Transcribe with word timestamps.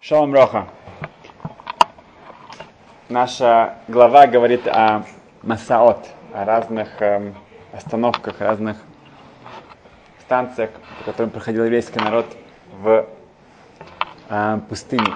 Шалом 0.00 0.32
Роха. 0.32 0.68
Наша 3.08 3.74
глава 3.88 4.28
говорит 4.28 4.68
о 4.68 5.02
Масаот, 5.42 6.06
о 6.32 6.44
разных 6.44 7.02
эм, 7.02 7.34
остановках, 7.72 8.40
разных 8.40 8.76
станциях, 10.20 10.70
по 10.98 11.10
которым 11.10 11.30
проходил 11.30 11.64
еврейский 11.64 11.98
народ 11.98 12.26
в 12.80 13.06
э, 14.28 14.60
пустыне. 14.68 15.12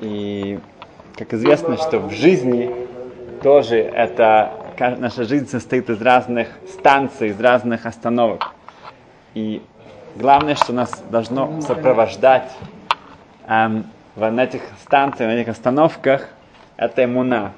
И 0.00 0.58
как 1.14 1.32
известно, 1.34 1.76
что 1.76 2.00
в 2.00 2.10
жизни 2.10 2.74
тоже 3.40 3.76
это 3.76 4.52
наша 4.98 5.22
жизнь 5.22 5.46
состоит 5.46 5.88
из 5.90 6.02
разных 6.02 6.48
станций, 6.68 7.28
из 7.28 7.40
разных 7.40 7.86
остановок. 7.86 8.50
И 9.34 9.62
главное, 10.16 10.56
что 10.56 10.72
нас 10.72 11.04
должно 11.08 11.60
сопровождать 11.60 12.50
эм, 13.46 13.86
на 14.16 14.44
этих 14.44 14.62
станциях, 14.82 15.30
на 15.30 15.34
этих 15.34 15.48
остановках, 15.48 16.28
это 16.76 17.04
иммуна, 17.04 17.52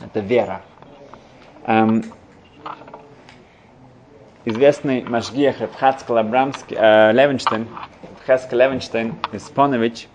это 0.00 0.20
вера. 0.20 0.62
Эм, 1.66 2.04
известный 4.44 5.02
Машгиях 5.02 5.60
Рабхацк 5.60 6.08
Лабрамский, 6.08 6.76
э, 6.78 7.12
Левенштейн, 7.12 7.68
Хеск 8.26 8.52
Левенштейн 8.52 9.14
из 9.32 9.42
Понович, 9.42 10.08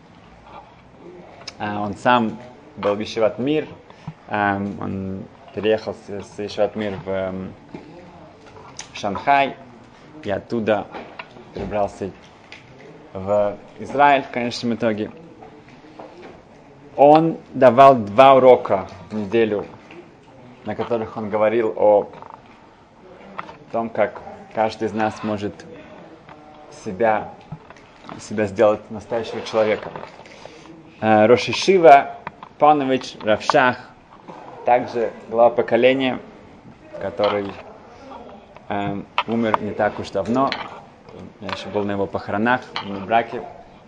э, 1.59 1.75
он 1.75 1.95
сам 1.95 2.39
был 2.77 2.95
в 2.95 3.03
Ишеват 3.03 3.39
Мир, 3.39 3.67
э, 4.29 4.55
он 4.55 5.23
переехал 5.53 5.93
с, 5.93 6.23
с 6.23 6.39
Ишеват 6.39 6.75
Мир 6.75 6.95
в 7.05 7.09
э, 7.09 7.33
Шанхай, 8.93 9.55
и 10.23 10.31
оттуда 10.31 10.87
перебрался 11.53 12.09
в 13.13 13.57
Израиль 13.79 14.23
в 14.23 14.31
конечном 14.31 14.73
итоге. 14.73 15.11
Он 16.95 17.37
давал 17.53 17.95
два 17.95 18.35
урока 18.35 18.87
в 19.09 19.15
неделю, 19.15 19.65
на 20.65 20.75
которых 20.75 21.17
он 21.17 21.29
говорил 21.29 21.73
о 21.75 22.09
том, 23.71 23.89
как 23.89 24.21
каждый 24.53 24.87
из 24.87 24.93
нас 24.93 25.23
может 25.23 25.65
себя, 26.83 27.29
себя 28.19 28.45
сделать 28.45 28.81
настоящего 28.91 29.41
человека. 29.41 29.89
Э, 31.01 31.25
Рошишива, 31.25 32.15
Панович, 32.59 33.15
Равшах, 33.21 33.77
также 34.65 35.11
глава 35.29 35.49
поколения, 35.49 36.19
который 37.01 37.51
э, 38.69 39.01
умер 39.27 39.61
не 39.61 39.71
так 39.71 39.99
уж 39.99 40.11
давно, 40.11 40.51
я 41.41 41.47
еще 41.49 41.67
был 41.69 41.83
на 41.83 41.91
его 41.91 42.05
похоронах, 42.05 42.61
в 42.83 43.05
браке, 43.05 43.41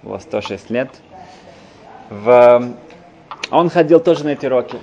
было 0.03 0.17
106 0.17 0.69
лет. 0.69 0.89
В... 2.09 2.73
Он 3.51 3.69
ходил 3.69 3.99
тоже 3.99 4.25
на 4.25 4.29
эти 4.29 4.45
уроки. 4.45 4.77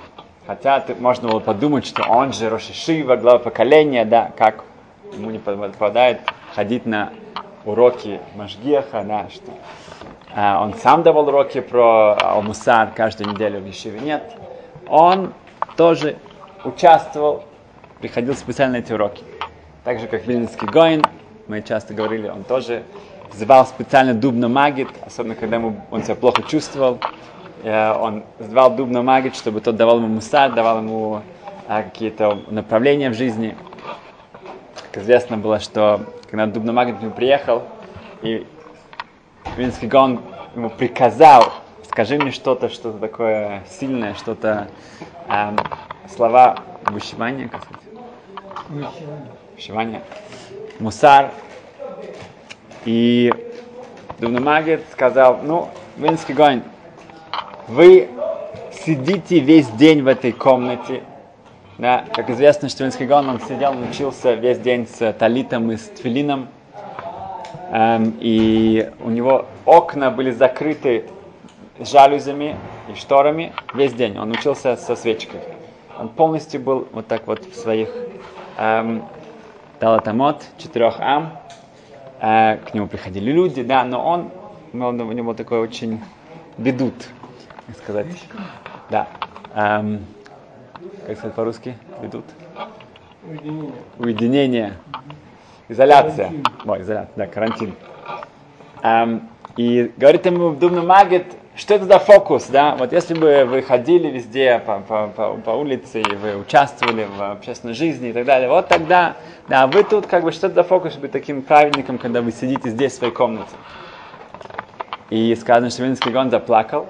Хотя 0.45 0.83
можно 0.99 1.29
было 1.29 1.39
подумать, 1.39 1.85
что 1.85 2.03
он 2.09 2.33
же 2.33 2.49
Рошишива, 2.49 3.15
глава 3.15 3.39
поколения, 3.39 4.03
да, 4.03 4.31
как 4.37 4.63
ему 5.13 5.31
не 5.31 5.39
попадает 5.39 6.19
ходить 6.53 6.85
на 6.85 7.13
уроки 7.65 8.19
Машгеха, 8.35 9.03
да, 9.03 9.27
что 9.29 9.51
а, 10.35 10.61
он 10.61 10.73
сам 10.73 11.03
давал 11.03 11.27
уроки 11.27 11.61
про 11.61 12.13
Алмусар 12.13 12.91
каждую 12.91 13.31
неделю 13.31 13.61
в 13.61 13.67
Ешиве. 13.67 13.99
Нет, 13.99 14.35
он 14.87 15.33
тоже 15.77 16.17
участвовал, 16.65 17.43
приходил 17.99 18.35
специально 18.35 18.73
на 18.73 18.81
эти 18.81 18.91
уроки. 18.91 19.23
Так 19.83 19.99
же, 19.99 20.07
как 20.07 20.25
Вильнинский 20.25 20.67
Гоин, 20.67 21.03
мы 21.47 21.61
часто 21.61 21.93
говорили, 21.93 22.29
он 22.29 22.43
тоже 22.43 22.83
звал 23.33 23.65
специально 23.65 24.13
Дубно 24.13 24.47
Магит, 24.47 24.89
особенно 25.05 25.35
когда 25.35 25.57
ему, 25.57 25.81
он 25.91 26.03
себя 26.03 26.15
плохо 26.15 26.43
чувствовал. 26.43 26.99
Он 27.63 28.23
звал 28.39 28.75
Дубно 28.75 29.01
Магит, 29.01 29.35
чтобы 29.35 29.61
тот 29.61 29.75
давал 29.75 29.97
ему 29.97 30.07
мусар, 30.07 30.51
давал 30.51 30.79
ему 30.79 31.21
а, 31.67 31.83
какие-то 31.83 32.41
направления 32.49 33.09
в 33.09 33.13
жизни. 33.13 33.55
Как 34.91 35.01
известно 35.01 35.37
было, 35.37 35.59
что 35.59 36.01
когда 36.29 36.45
Дубно 36.45 36.73
Магит 36.73 36.97
к 36.97 37.01
нему 37.01 37.11
приехал, 37.11 37.63
и 38.21 38.45
Винский 39.55 39.87
Гон 39.87 40.21
ему 40.55 40.69
приказал, 40.69 41.53
скажи 41.85 42.17
мне 42.17 42.31
что-то, 42.31 42.69
что-то 42.69 42.97
такое 42.97 43.63
сильное, 43.69 44.13
что-то, 44.15 44.67
эм, 45.29 45.57
слова 46.13 46.57
вышивания, 46.87 47.47
как 47.47 47.63
сказать? 47.63 48.89
Вышивание. 49.55 50.01
Мусар. 50.79 51.31
И 52.85 53.31
Дубномагет 54.19 54.83
сказал, 54.91 55.39
ну, 55.43 55.69
Винский 55.97 56.33
Гойн, 56.33 56.63
вы 57.67 58.09
сидите 58.71 59.39
весь 59.39 59.69
день 59.69 60.01
в 60.01 60.07
этой 60.07 60.31
комнате. 60.31 61.03
Да, 61.77 62.05
как 62.13 62.29
известно, 62.29 62.69
что 62.69 62.83
Винский 62.83 63.05
Гон, 63.05 63.29
он 63.29 63.39
сидел, 63.41 63.73
учился 63.89 64.33
весь 64.33 64.59
день 64.59 64.87
с 64.87 65.13
талитом 65.13 65.71
и 65.71 65.77
с 65.77 65.89
тфилином. 65.89 66.47
Эм, 67.71 68.15
и 68.19 68.91
у 69.03 69.09
него 69.09 69.47
окна 69.65 70.11
были 70.11 70.29
закрыты 70.29 71.05
жалюзями 71.79 72.55
и 72.91 72.95
шторами 72.95 73.53
весь 73.73 73.93
день. 73.93 74.17
Он 74.19 74.31
учился 74.31 74.77
со 74.77 74.95
свечкой. 74.95 75.39
Он 75.99 76.09
полностью 76.09 76.61
был 76.61 76.87
вот 76.91 77.07
так 77.07 77.25
вот 77.25 77.43
в 77.43 77.55
своих 77.55 77.89
эм, 78.57 79.03
Талатамот, 79.83 80.45
четырех 80.59 80.95
ам. 81.01 81.37
Э, 82.21 82.55
к 82.55 82.73
нему 82.73 82.87
приходили 82.87 83.33
люди, 83.33 83.63
да, 83.63 83.83
но 83.83 84.01
он, 84.01 84.31
у 84.71 85.11
него 85.11 85.33
такой 85.33 85.59
очень 85.59 85.99
бедут, 86.57 86.93
как 87.67 87.75
сказать. 87.75 88.07
Да. 88.89 89.09
Эм, 89.53 90.05
как 91.05 91.17
сказать 91.17 91.35
по-русски? 91.35 91.75
Бедут? 92.01 92.23
Уединение. 93.27 93.73
Уединение. 93.99 94.73
Изоляция. 95.67 96.31
Ой, 96.63 96.79
изоляция, 96.79 97.13
да, 97.17 97.27
карантин. 97.27 97.75
Эм, 98.83 99.27
и 99.57 99.91
говорит 99.97 100.25
ему 100.25 100.51
в 100.51 100.59
Дубну 100.59 100.85
Магет, 100.85 101.25
что 101.55 101.75
это 101.75 101.85
за 101.85 101.99
фокус, 101.99 102.47
да? 102.47 102.75
Вот 102.75 102.93
если 102.93 103.13
бы 103.13 103.45
вы 103.45 103.61
ходили 103.61 104.07
везде 104.09 104.61
по, 104.65 104.79
по, 104.79 105.07
по, 105.07 105.33
по 105.35 105.51
улице, 105.51 106.01
и 106.01 106.15
вы 106.15 106.35
участвовали 106.37 107.05
в 107.05 107.31
общественной 107.31 107.73
жизни 107.73 108.09
и 108.09 108.13
так 108.13 108.25
далее, 108.25 108.49
вот 108.49 108.67
тогда, 108.67 109.15
да, 109.47 109.67
вы 109.67 109.83
тут 109.83 110.07
как 110.07 110.23
бы 110.23 110.31
что 110.31 110.47
это 110.47 110.55
за 110.55 110.63
фокус, 110.63 110.95
быть 110.95 111.11
таким 111.11 111.43
праведником, 111.43 111.99
когда 111.99 112.21
вы 112.21 112.31
сидите 112.31 112.69
здесь 112.69 112.93
в 112.93 112.95
своей 112.95 113.13
комнате. 113.13 113.51
И 115.09 115.35
сказано, 115.35 115.69
что 115.69 115.83
Винский 115.83 116.11
Гон 116.11 116.31
заплакал, 116.31 116.87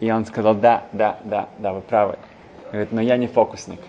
и 0.00 0.10
он 0.10 0.24
сказал, 0.24 0.54
да, 0.54 0.84
да, 0.92 1.18
да, 1.24 1.48
да, 1.58 1.72
вы 1.74 1.82
правы. 1.82 2.16
Говорит, 2.72 2.92
но 2.92 3.02
я 3.02 3.18
не 3.18 3.26
фокусник. 3.26 3.80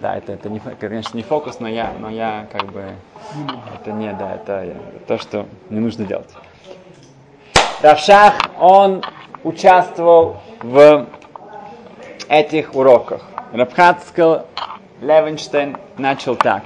Да, 0.00 0.16
это, 0.16 0.32
это 0.32 0.48
не, 0.48 0.60
конечно, 0.60 1.14
не 1.18 1.22
фокус, 1.22 1.60
но 1.60 1.68
я, 1.68 1.92
но 1.98 2.08
я 2.08 2.46
как 2.50 2.72
бы, 2.72 2.94
это 3.78 3.92
не, 3.92 4.10
да, 4.14 4.36
это 4.36 4.74
то, 5.06 5.18
что 5.18 5.46
не 5.68 5.80
нужно 5.80 6.06
делать. 6.06 6.30
Равшах, 7.82 8.34
он 8.58 9.02
участвовал 9.42 10.36
в 10.60 11.06
этих 12.28 12.74
уроках. 12.74 13.22
Рабхатскал 13.52 14.46
Левенштейн 15.00 15.78
начал 15.96 16.36
так. 16.36 16.62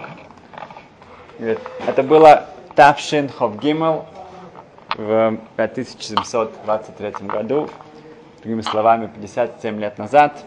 Это 1.39 2.03
было 2.03 2.47
Тавшин 2.75 3.29
Ховгимел 3.29 4.07
в 4.97 5.39
5723 5.57 7.29
году, 7.29 7.71
другими 8.43 8.63
словами, 8.63 9.07
57 9.07 9.79
лет 9.79 9.99
назад. 9.99 10.45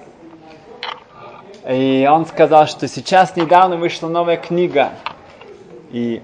И 1.65 2.05
он 2.11 2.25
сказал, 2.25 2.67
что 2.67 2.89
сейчас 2.89 3.37
недавно 3.37 3.77
вышла 3.77 4.09
новая 4.09 4.35
книга. 4.35 4.91
И 5.91 6.21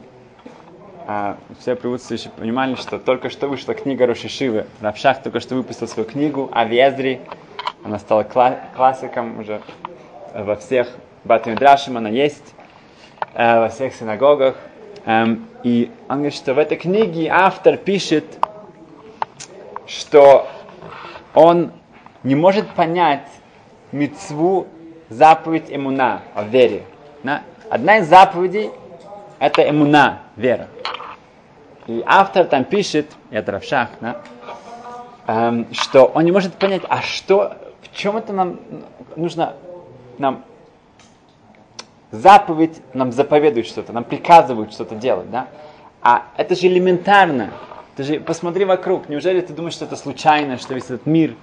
а, 1.05 1.37
все 1.59 1.75
присутствующие 1.75 2.31
понимали, 2.31 2.75
что 2.75 2.99
только 2.99 3.29
что 3.29 3.47
вышла 3.47 3.73
книга 3.73 4.07
Рошишивы. 4.07 4.67
Равшах 4.81 5.21
только 5.21 5.39
что 5.39 5.55
выпустил 5.55 5.87
свою 5.87 6.07
книгу 6.07 6.49
о 6.53 6.65
Везре. 6.65 7.21
Она 7.83 7.99
стала 7.99 8.21
кла- 8.23 8.59
классиком 8.75 9.39
уже 9.39 9.61
во 10.33 10.55
всех 10.55 10.89
Батмидрашим, 11.25 11.97
она 11.97 12.09
есть 12.09 12.53
э, 13.33 13.59
во 13.59 13.69
всех 13.69 13.93
синагогах. 13.93 14.55
Эм, 15.05 15.47
и 15.63 15.91
он 16.07 16.17
говорит, 16.17 16.35
что 16.35 16.53
в 16.53 16.57
этой 16.57 16.77
книге 16.77 17.27
автор 17.29 17.77
пишет, 17.77 18.25
что 19.85 20.47
он 21.33 21.71
не 22.23 22.35
может 22.35 22.69
понять 22.69 23.27
мецву 23.91 24.67
заповедь 25.09 25.65
эмуна 25.69 26.21
о 26.35 26.43
вере. 26.43 26.83
Одна 27.69 27.97
из 27.97 28.07
заповедей– 28.07 28.71
это 29.39 29.67
эмуна, 29.67 30.19
вера. 30.35 30.67
И 31.87 32.01
автор 32.05 32.45
там 32.45 32.63
пишет, 32.63 33.11
это 33.29 33.51
Равшах, 33.51 33.89
да, 33.99 34.21
эм, 35.27 35.67
что 35.73 36.05
он 36.05 36.23
не 36.23 36.31
может 36.31 36.53
понять, 36.53 36.83
а 36.87 37.01
что, 37.01 37.57
в 37.81 37.95
чем 37.95 38.15
это 38.15 38.31
нам 38.31 38.59
нужно, 39.15 39.53
нам 40.17 40.43
заповедь 42.11 42.81
нам 42.93 43.11
заповедует 43.11 43.67
что-то, 43.67 43.91
нам 43.91 44.03
приказывают 44.03 44.71
что-то 44.71 44.95
делать, 44.95 45.29
да? 45.29 45.47
А 46.01 46.27
это 46.37 46.55
же 46.55 46.67
элементарно. 46.67 47.51
Ты 47.95 48.03
же 48.03 48.19
посмотри 48.19 48.65
вокруг. 48.65 49.09
Неужели 49.09 49.41
ты 49.41 49.53
думаешь, 49.53 49.73
что 49.73 49.85
это 49.85 49.95
случайно, 49.95 50.57
что 50.57 50.73
весь 50.73 50.85
этот 50.85 51.05
мир, 51.05 51.35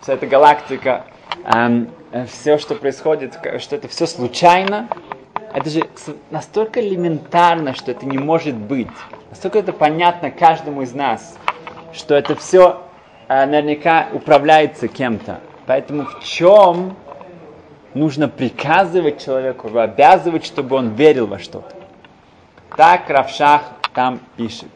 вся 0.00 0.14
эта 0.14 0.26
галактика, 0.26 1.04
эм, 1.44 1.90
все, 2.26 2.58
что 2.58 2.74
происходит, 2.74 3.38
что 3.58 3.76
это 3.76 3.88
все 3.88 4.06
случайно? 4.06 4.88
Это 5.52 5.68
же 5.68 5.88
настолько 6.30 6.80
элементарно, 6.80 7.74
что 7.74 7.90
это 7.90 8.06
не 8.06 8.18
может 8.18 8.54
быть. 8.54 8.88
Настолько 9.30 9.58
это 9.58 9.72
понятно 9.72 10.30
каждому 10.30 10.82
из 10.82 10.94
нас, 10.94 11.36
что 11.92 12.14
это 12.14 12.36
все 12.36 12.82
э, 13.28 13.46
наверняка 13.46 14.08
управляется 14.12 14.86
кем-то. 14.86 15.40
Поэтому 15.66 16.04
в 16.04 16.22
чем 16.22 16.96
нужно 17.94 18.28
приказывать 18.28 19.24
человеку, 19.24 19.76
обязывать, 19.76 20.44
чтобы 20.44 20.76
он 20.76 20.90
верил 20.90 21.26
во 21.26 21.38
что-то. 21.38 21.74
Так 22.76 23.10
Равшах 23.10 23.62
там 23.92 24.20
пишет. 24.36 24.68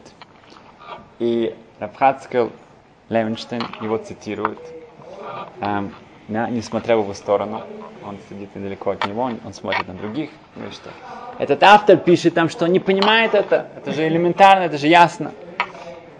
И 1.19 1.55
Рафхацкел 1.79 2.51
Левенштейн 3.09 3.63
его 3.81 3.97
цитирует, 3.97 4.59
эм, 5.61 5.93
да, 6.27 6.49
несмотря 6.49 6.97
в 6.97 7.01
его 7.01 7.13
сторону. 7.13 7.61
Он 8.07 8.17
сидит 8.29 8.55
недалеко 8.55 8.91
от 8.91 9.05
него, 9.05 9.23
он, 9.23 9.39
он 9.43 9.53
смотрит 9.53 9.87
на 9.87 9.93
других. 9.93 10.29
Ну 10.55 10.67
и 10.67 10.71
что? 10.71 10.89
Этот 11.39 11.63
автор 11.63 11.97
пишет 11.97 12.33
там, 12.33 12.49
что 12.49 12.65
он 12.65 12.71
не 12.71 12.79
понимает 12.79 13.33
это. 13.33 13.67
Это 13.75 13.91
же 13.91 14.07
элементарно, 14.07 14.63
это 14.63 14.77
же 14.77 14.87
ясно. 14.87 15.31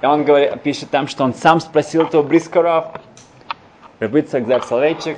И 0.01 0.05
он 0.05 0.23
говорит, 0.23 0.61
пишет 0.61 0.89
там, 0.89 1.07
что 1.07 1.23
он 1.23 1.33
сам 1.33 1.59
спросил 1.59 2.03
этого 2.03 2.23
Брискаров, 2.23 2.87
Рыбыцак 3.99 4.45
Зак 4.47 4.63
Соловейчик, 4.63 5.17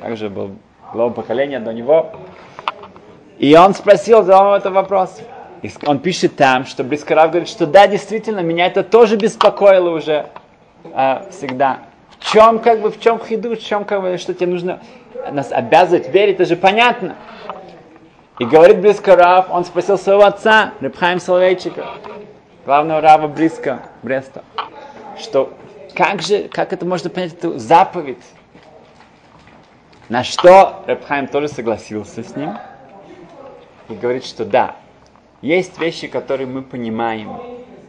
также 0.00 0.28
был 0.28 0.56
глава 0.92 1.12
поколения 1.12 1.60
до 1.60 1.72
него. 1.72 2.12
И 3.38 3.54
он 3.56 3.74
спросил, 3.74 4.22
задал 4.22 4.54
этот 4.54 4.72
вопрос. 4.72 5.20
И 5.62 5.70
он 5.86 6.00
пишет 6.00 6.36
там, 6.36 6.66
что 6.66 6.82
Брискарав 6.82 7.30
говорит, 7.30 7.48
что 7.48 7.66
да, 7.66 7.86
действительно, 7.86 8.40
меня 8.40 8.66
это 8.66 8.82
тоже 8.82 9.16
беспокоило 9.16 9.90
уже 9.90 10.26
а, 10.92 11.26
всегда. 11.30 11.80
Чем, 12.24 12.58
как 12.60 12.80
бы, 12.80 12.90
в 12.90 13.00
чем 13.00 13.18
хиду, 13.18 13.56
в 13.56 13.60
чем, 13.60 13.84
как 13.84 14.02
бы, 14.02 14.16
что 14.18 14.34
тебе 14.34 14.46
нужно 14.48 14.80
нас 15.30 15.52
обязывать 15.52 16.08
верить, 16.08 16.36
это 16.36 16.44
же 16.44 16.56
понятно. 16.56 17.16
И 18.38 18.44
говорит 18.44 18.80
Брискарав, 18.80 19.50
он 19.50 19.64
спросил 19.64 19.98
своего 19.98 20.24
отца, 20.24 20.72
Репхайм 20.80 21.20
Соловейчика, 21.20 21.86
главного 22.64 23.00
раба 23.00 23.28
Бриска, 23.28 23.82
Бреста, 24.02 24.42
что 25.18 25.52
как 25.94 26.22
же, 26.22 26.48
как 26.48 26.72
это 26.72 26.86
можно 26.86 27.10
понять, 27.10 27.34
эту 27.34 27.58
заповедь? 27.58 28.22
На 30.08 30.24
что 30.24 30.82
Рабхайм 30.86 31.26
тоже 31.26 31.48
согласился 31.48 32.22
с 32.22 32.36
ним 32.36 32.58
и 33.88 33.94
говорит, 33.94 34.24
что 34.24 34.44
да, 34.44 34.76
есть 35.40 35.78
вещи, 35.78 36.06
которые 36.06 36.46
мы 36.46 36.62
понимаем, 36.62 37.40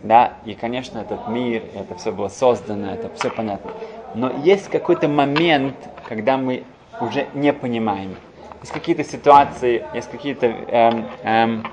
да, 0.03 0.33
и, 0.45 0.53
конечно, 0.53 0.99
этот 0.99 1.27
мир, 1.27 1.63
это 1.73 1.95
все 1.95 2.11
было 2.11 2.27
создано, 2.27 2.93
это 2.93 3.09
все 3.15 3.29
понятно. 3.29 3.71
Но 4.15 4.31
есть 4.43 4.69
какой-то 4.69 5.07
момент, 5.07 5.75
когда 6.07 6.37
мы 6.37 6.63
уже 7.01 7.27
не 7.33 7.53
понимаем. 7.53 8.15
Есть 8.61 8.71
какие-то 8.71 9.03
ситуации, 9.03 9.85
есть 9.93 10.09
какие-то 10.09 10.45
эм, 10.45 11.05
эм, 11.23 11.67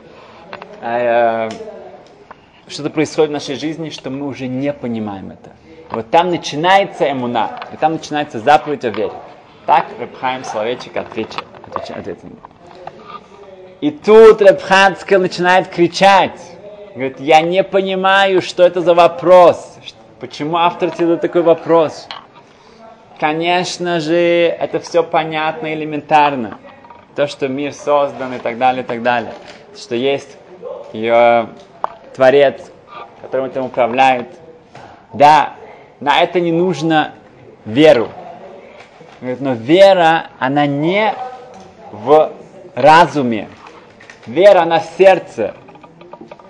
э, 0.81 1.49
э, 1.49 1.51
что-то 2.69 2.91
происходит 2.91 3.31
в 3.31 3.33
нашей 3.33 3.55
жизни, 3.57 3.91
что 3.91 4.11
мы 4.11 4.27
уже 4.27 4.49
не 4.49 4.73
понимаем 4.73 5.31
это. 5.31 5.51
Вот 5.91 6.11
там 6.11 6.31
начинается 6.31 7.11
эмуна, 7.11 7.61
и 7.73 7.77
там 7.77 7.93
начинается 7.93 8.39
заповедь 8.39 8.85
о 8.85 8.91
вере. 8.91 9.13
Так 9.67 9.87
Рабхайм 9.99 10.45
Соловейчик 10.45 10.97
ответил. 10.97 11.41
ответил. 11.73 12.29
И 13.81 13.91
тут 13.91 14.43
Рабханская 14.43 15.19
начинает 15.19 15.69
кричать. 15.69 16.41
Говорит, 16.95 17.21
я 17.21 17.41
не 17.41 17.63
понимаю, 17.63 18.43
что 18.43 18.63
это 18.63 18.81
за 18.81 18.95
вопрос. 18.95 19.79
Почему 20.19 20.57
автор 20.57 20.91
тебе 20.91 21.17
такой 21.17 21.43
вопрос? 21.43 22.09
Конечно 23.21 24.01
же, 24.01 24.17
это 24.17 24.81
все 24.81 25.03
понятно, 25.03 25.75
элементарно. 25.75 26.57
То, 27.15 27.27
что 27.27 27.49
мир 27.49 27.75
создан 27.75 28.33
и 28.33 28.39
так 28.39 28.57
далее, 28.57 28.83
и 28.83 28.87
так 28.87 29.03
далее. 29.03 29.35
Что 29.77 29.95
есть 29.95 30.39
ее 30.95 31.51
Творец, 32.17 32.63
которым 33.21 33.51
этим 33.51 33.67
управляет. 33.67 34.29
Да, 35.13 35.53
на 36.01 36.23
это 36.23 36.41
не 36.41 36.51
нужно 36.51 37.13
веру. 37.67 38.09
Но 39.21 39.53
вера, 39.53 40.29
она 40.39 40.65
не 40.65 41.13
в 41.93 42.33
разуме. 42.75 43.51
Вера, 44.27 44.63
она 44.63 44.81
в 44.81 44.87
сердце. 44.97 45.53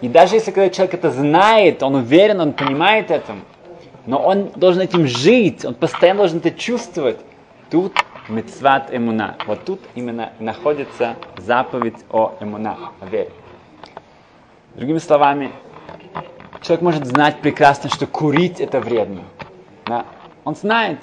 И 0.00 0.08
даже 0.08 0.37
если 0.37 0.52
когда 0.52 0.70
человек 0.70 0.94
это 0.94 1.11
знает, 1.11 1.82
он 1.82 1.96
уверен, 1.96 2.40
он 2.40 2.52
понимает 2.52 3.11
это, 3.11 3.34
но 4.11 4.19
он 4.19 4.51
должен 4.57 4.83
этим 4.83 5.07
жить, 5.07 5.65
он 5.65 5.75
постоянно 5.75 6.23
должен 6.23 6.39
это 6.39 6.51
чувствовать. 6.51 7.21
Тут 7.71 7.93
мецват 8.29 8.93
эмуна. 8.93 9.37
Вот 9.47 9.65
тут 9.65 9.81
именно 9.95 10.33
находится 10.41 11.15
заповедь 11.37 11.95
о 12.11 12.35
эмуна, 12.41 12.77
о 12.99 13.07
вере. 13.07 13.31
Другими 14.75 14.99
словами, 14.99 15.53
человек 16.61 16.83
может 16.83 17.07
знать 17.07 17.41
прекрасно, 17.41 17.89
что 17.89 18.09
курить 18.09 18.61
это 18.61 18.81
вредно. 18.81 19.23
Да? 19.87 20.07
Он 20.43 20.56
знает, 20.56 20.99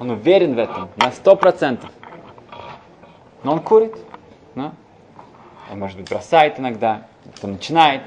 он 0.00 0.10
уверен 0.10 0.56
в 0.56 0.58
этом 0.58 0.88
на 0.96 1.12
сто 1.12 1.36
процентов. 1.36 1.90
Но 3.44 3.52
он 3.52 3.60
курит. 3.60 3.94
Да? 4.56 4.72
Он, 5.70 5.78
может 5.78 5.96
быть, 5.96 6.08
бросает 6.08 6.58
иногда, 6.58 7.06
потом 7.36 7.52
начинает. 7.52 8.02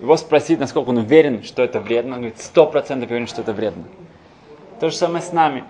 Его 0.00 0.16
спросить, 0.16 0.60
насколько 0.60 0.90
он 0.90 0.98
уверен, 0.98 1.42
что 1.42 1.62
это 1.62 1.80
вредно. 1.80 2.14
Он 2.14 2.20
говорит, 2.20 2.40
сто 2.40 2.66
процентов 2.66 3.10
уверен, 3.10 3.26
что 3.26 3.40
это 3.40 3.52
вредно. 3.52 3.84
То 4.80 4.90
же 4.90 4.96
самое 4.96 5.22
с 5.22 5.32
нами. 5.32 5.64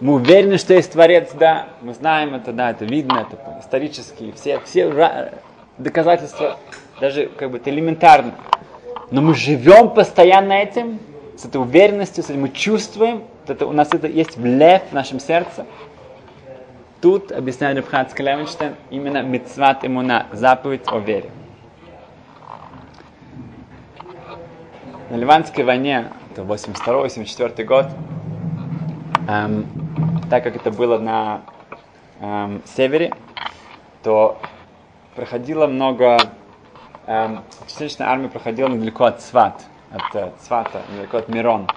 Мы 0.00 0.14
уверены, 0.14 0.58
что 0.58 0.74
есть 0.74 0.92
Творец, 0.92 1.30
да, 1.32 1.68
мы 1.80 1.94
знаем 1.94 2.34
это, 2.34 2.52
да, 2.52 2.70
это 2.70 2.84
видно, 2.84 3.26
это 3.30 3.60
исторически, 3.60 4.32
все, 4.32 4.58
все 4.64 5.32
доказательства, 5.78 6.58
даже 7.00 7.26
как 7.26 7.50
бы 7.52 7.58
это 7.58 7.70
элементарно. 7.70 8.34
Но 9.10 9.20
мы 9.20 9.34
живем 9.34 9.90
постоянно 9.90 10.54
этим, 10.54 10.98
с 11.36 11.44
этой 11.44 11.58
уверенностью, 11.58 12.24
с 12.24 12.30
этим 12.30 12.42
мы 12.42 12.48
чувствуем, 12.48 13.22
это, 13.46 13.66
у 13.66 13.72
нас 13.72 13.88
это 13.92 14.06
есть 14.06 14.36
в 14.36 14.44
лев 14.44 14.82
в 14.90 14.92
нашем 14.92 15.20
сердце. 15.20 15.66
Тут, 17.00 17.32
объясняет 17.32 17.76
Рабхат 17.76 18.10
Скалевичтен, 18.10 18.74
именно 18.90 19.22
мецват 19.22 19.84
имуна, 19.84 20.26
заповедь 20.32 20.82
о 20.86 20.98
вере. 20.98 21.30
На 25.12 25.16
Ливанской 25.16 25.62
войне, 25.62 26.10
это 26.30 26.40
82-84 26.40 27.64
год, 27.64 27.86
эм, 29.28 29.66
так 30.30 30.42
как 30.42 30.56
это 30.56 30.70
было 30.70 30.96
на 30.96 31.42
эм, 32.18 32.62
севере, 32.64 33.12
то 34.02 34.40
проходило 35.14 35.66
много, 35.66 36.16
эм, 37.06 37.42
частичная 37.66 38.08
армия 38.08 38.30
проходила 38.30 38.68
недалеко 38.68 39.04
от 39.04 39.20
Сват, 39.20 39.62
от 39.90 40.16
э, 40.16 40.30
Цвата, 40.40 40.80
недалеко 40.90 41.18
от 41.18 41.28
Мирон. 41.28 41.68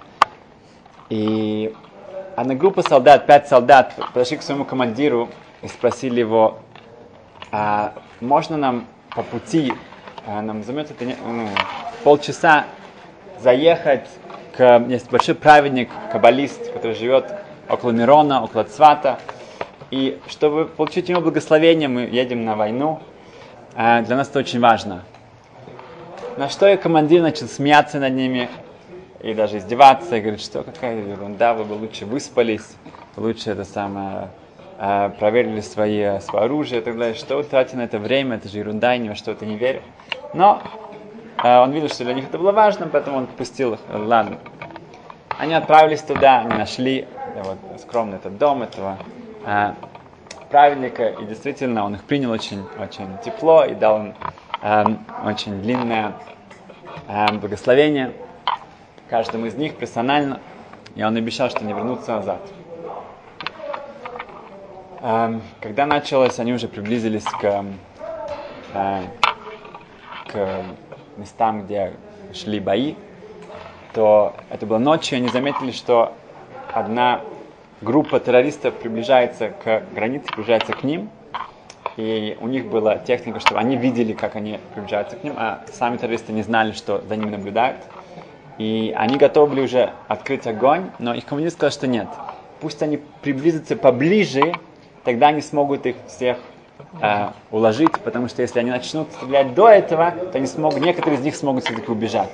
И 1.09 1.75
одна 2.37 2.55
группа 2.55 2.83
солдат, 2.83 3.27
пять 3.27 3.49
солдат, 3.49 3.95
подошли 4.13 4.37
к 4.37 4.43
своему 4.43 4.63
командиру 4.63 5.27
и 5.61 5.67
спросили 5.67 6.21
его, 6.21 6.59
а 7.51 7.95
можно 8.21 8.55
нам 8.55 8.87
по 9.13 9.23
пути, 9.23 9.73
а, 10.25 10.41
нам 10.41 10.63
займет 10.63 10.89
это 10.89 11.03
ну, 11.03 11.49
полчаса 12.05 12.63
заехать 13.39 14.07
к... 14.55 14.85
Есть 14.87 15.09
большой 15.11 15.35
праведник, 15.35 15.89
каббалист, 16.11 16.71
который 16.71 16.95
живет 16.95 17.33
около 17.69 17.91
Мирона, 17.91 18.43
около 18.43 18.63
Цвата. 18.63 19.19
И 19.91 20.19
чтобы 20.27 20.65
получить 20.65 21.09
его 21.09 21.21
благословение, 21.21 21.87
мы 21.87 22.01
едем 22.01 22.45
на 22.45 22.55
войну. 22.55 22.99
А, 23.75 24.01
для 24.01 24.15
нас 24.15 24.29
это 24.29 24.39
очень 24.39 24.59
важно. 24.59 25.03
На 26.37 26.49
что 26.49 26.67
и 26.67 26.75
командир 26.75 27.21
начал 27.21 27.47
смеяться 27.47 27.99
над 27.99 28.13
ними 28.13 28.49
и 29.21 29.33
даже 29.33 29.57
издеваться, 29.57 30.17
и 30.17 30.21
говорит, 30.21 30.41
что 30.41 30.63
какая 30.63 30.97
ерунда, 30.97 31.53
вы 31.53 31.63
бы 31.63 31.73
лучше 31.73 32.05
выспались, 32.05 32.75
лучше 33.15 33.51
это 33.51 33.63
самое, 33.63 34.29
э, 34.77 35.11
проверили 35.17 35.61
свои, 35.61 36.19
свое 36.19 36.45
оружие 36.45 36.81
и 36.81 36.83
так 36.83 36.97
далее, 36.97 37.15
что 37.15 37.37
вы 37.37 37.43
тратите 37.43 37.77
на 37.77 37.83
это 37.83 37.99
время, 37.99 38.35
это 38.35 38.49
же 38.49 38.59
ерунда, 38.59 38.93
я 38.93 38.97
ни 38.97 39.09
во 39.09 39.15
что 39.15 39.31
это 39.31 39.45
не 39.45 39.55
верю. 39.55 39.81
Но 40.33 40.61
э, 40.61 40.84
он 41.43 41.71
видел, 41.71 41.89
что 41.89 42.03
для 42.03 42.13
них 42.13 42.25
это 42.25 42.37
было 42.37 42.51
важно, 42.51 42.87
поэтому 42.87 43.17
он 43.17 43.27
пустил 43.27 43.73
их, 43.73 43.79
ладно. 43.89 44.37
Они 45.37 45.53
отправились 45.53 46.01
туда, 46.01 46.39
они 46.39 46.55
нашли 46.55 47.07
вот, 47.43 47.57
скромный 47.81 48.17
этот 48.17 48.37
дом 48.37 48.63
этого 48.63 48.97
э, 49.45 49.73
праведника, 50.49 51.09
и 51.09 51.25
действительно 51.25 51.83
он 51.83 51.95
их 51.95 52.03
принял 52.03 52.31
очень, 52.31 52.63
очень 52.79 53.17
тепло 53.23 53.65
и 53.65 53.75
дал 53.75 53.99
им 53.99 54.13
Эм, 54.67 55.05
очень 55.23 55.61
длинное 55.61 56.13
эм, 57.07 57.39
благословение 57.39 58.13
каждому 59.11 59.45
из 59.45 59.53
них 59.53 59.75
персонально, 59.75 60.39
и 60.95 61.03
он 61.03 61.15
обещал, 61.15 61.51
что 61.51 61.63
не 61.63 61.71
вернутся 61.71 62.13
назад. 62.15 62.41
Эм, 65.01 65.43
когда 65.61 65.85
началось, 65.85 66.39
они 66.39 66.51
уже 66.51 66.67
приблизились 66.67 67.25
к, 67.25 67.63
э, 68.73 69.03
к 70.29 70.63
местам, 71.17 71.65
где 71.65 71.93
шли 72.33 72.59
бои, 72.59 72.95
то 73.93 74.35
это 74.49 74.65
было 74.65 74.77
ночью, 74.77 75.17
они 75.17 75.29
заметили, 75.29 75.71
что 75.71 76.13
одна 76.73 77.21
группа 77.81 78.19
террористов 78.19 78.73
приближается 78.75 79.49
к 79.49 79.83
границе, 79.93 80.27
приближается 80.27 80.73
к 80.73 80.83
ним, 80.83 81.09
и 81.97 82.37
у 82.41 82.47
них 82.47 82.65
была 82.65 82.97
техника, 82.97 83.39
что 83.39 83.57
они 83.57 83.77
видели, 83.77 84.13
как 84.13 84.35
они 84.35 84.59
приближаются 84.73 85.15
к 85.15 85.23
ним, 85.23 85.33
а 85.37 85.61
сами 85.71 85.97
террористы 85.97 86.33
не 86.33 86.41
знали, 86.41 86.73
что 86.73 87.01
за 87.07 87.15
ними 87.15 87.29
наблюдают. 87.29 87.77
И 88.57 88.93
они 88.95 89.17
готовы 89.17 89.51
были 89.51 89.61
уже 89.61 89.91
открыть 90.07 90.47
огонь, 90.47 90.89
но 90.99 91.13
их 91.13 91.25
коммунист 91.25 91.55
сказал, 91.55 91.71
что 91.71 91.87
нет. 91.87 92.07
Пусть 92.59 92.81
они 92.81 92.99
приблизятся 93.21 93.75
поближе, 93.75 94.53
тогда 95.03 95.27
они 95.27 95.41
смогут 95.41 95.85
их 95.85 95.95
всех 96.07 96.37
э, 97.01 97.29
уложить, 97.51 97.91
потому 98.03 98.27
что 98.27 98.41
если 98.41 98.59
они 98.59 98.71
начнут 98.71 99.11
стрелять 99.11 99.53
до 99.53 99.69
этого, 99.69 100.11
то 100.11 100.37
они 100.37 100.47
смогут, 100.47 100.81
некоторые 100.81 101.19
из 101.19 101.23
них 101.23 101.35
смогут 101.35 101.65
все-таки 101.65 101.91
убежать. 101.91 102.31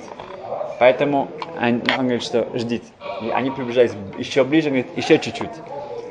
Поэтому 0.78 1.28
он, 1.60 1.82
он 1.96 2.04
говорит, 2.06 2.22
что 2.22 2.48
ждите. 2.54 2.86
И 3.22 3.30
они 3.30 3.50
приближались 3.50 3.92
еще 4.18 4.44
ближе, 4.44 4.68
говорит, 4.68 4.88
еще 4.96 5.18
чуть-чуть. 5.18 5.50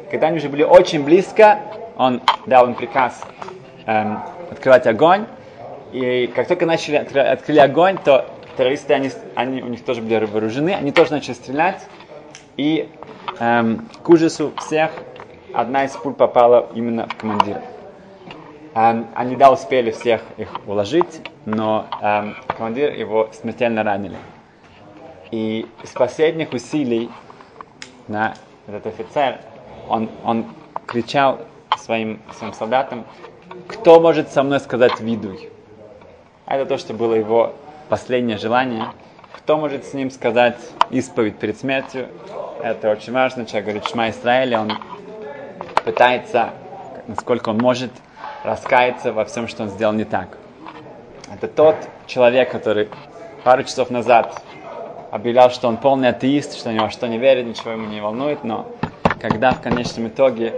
Когда 0.10 0.28
они 0.28 0.38
уже 0.38 0.50
были 0.50 0.64
очень 0.64 1.04
близко, 1.04 1.60
он 1.98 2.22
дал 2.46 2.68
им 2.68 2.76
приказ 2.76 3.22
эм, 3.86 4.20
открывать 4.50 4.88
огонь. 4.88 5.26
И 5.92 6.32
как 6.34 6.48
только 6.48 6.66
начали 6.66 6.96
открыли 6.96 7.60
огонь, 7.60 7.98
то 8.04 8.26
террористы, 8.58 8.94
они, 8.94 9.12
они, 9.36 9.62
у 9.62 9.68
них 9.68 9.84
тоже 9.84 10.02
были 10.02 10.26
вооружены, 10.26 10.72
они 10.72 10.92
тоже 10.92 11.12
начали 11.12 11.34
стрелять. 11.34 11.86
И 12.58 12.90
эм, 13.40 13.90
к 14.02 14.10
ужасу 14.10 14.54
всех 14.58 14.92
одна 15.54 15.86
из 15.86 15.92
пуль 15.92 16.14
попала 16.14 16.70
именно 16.74 17.08
в 17.08 17.16
командира. 17.16 17.62
Эм, 18.74 19.08
они 19.16 19.36
да 19.36 19.52
успели 19.52 19.92
всех 19.92 20.22
их 20.38 20.50
уложить, 20.66 21.22
но 21.46 21.88
эм, 22.02 22.36
командир 22.48 22.94
его 22.94 23.30
смертельно 23.34 23.84
ранили. 23.84 24.18
И 25.32 25.68
из 25.84 25.90
последних 25.90 26.54
усилий 26.54 27.10
на 28.08 28.36
этот 28.68 28.88
офицер, 28.88 29.40
он, 29.90 30.10
он 30.24 30.46
кричал 30.88 31.40
своим, 31.78 32.22
своим 32.32 32.54
солдатам, 32.54 33.06
кто 33.68 34.00
может 34.00 34.30
со 34.32 34.42
мной 34.44 34.62
сказать 34.62 35.02
видуй? 35.02 35.50
Это 36.46 36.66
то, 36.66 36.78
что 36.78 36.94
было 36.94 37.14
его 37.14 37.54
последнее 37.90 38.38
желание. 38.38 38.88
Кто 39.36 39.58
может 39.58 39.86
с 39.86 39.94
ним 39.94 40.12
сказать 40.12 40.58
исповедь 40.92 41.38
перед 41.38 41.58
смертью? 41.58 42.08
Это 42.64 42.90
очень 42.90 43.12
важно. 43.12 43.46
Человек 43.46 43.66
говорит 43.66 43.86
Шма 43.86 44.10
Израиля, 44.12 44.62
он 44.62 44.72
пытается, 45.84 46.52
насколько 47.08 47.50
он 47.50 47.58
может, 47.58 47.92
раскаяться 48.44 49.14
во 49.14 49.26
всем, 49.26 49.48
что 49.48 49.64
он 49.64 49.70
сделал 49.70 49.94
не 49.94 50.06
так. 50.06 50.38
Это 51.34 51.48
тот 51.48 51.76
человек, 52.08 52.52
который 52.52 52.90
пару 53.44 53.64
часов 53.64 53.90
назад 53.90 54.44
объявлял, 55.12 55.50
что 55.50 55.68
он 55.68 55.78
полный 55.78 56.10
атеист, 56.10 56.58
что 56.58 56.70
у 56.70 56.72
него 56.74 56.90
что 56.90 57.08
не 57.08 57.18
верит, 57.18 57.46
ничего 57.46 57.72
ему 57.72 57.88
не 57.88 58.02
волнует, 58.02 58.44
но 58.44 58.68
когда 59.20 59.52
в 59.52 59.62
конечном 59.62 60.08
итоге 60.08 60.54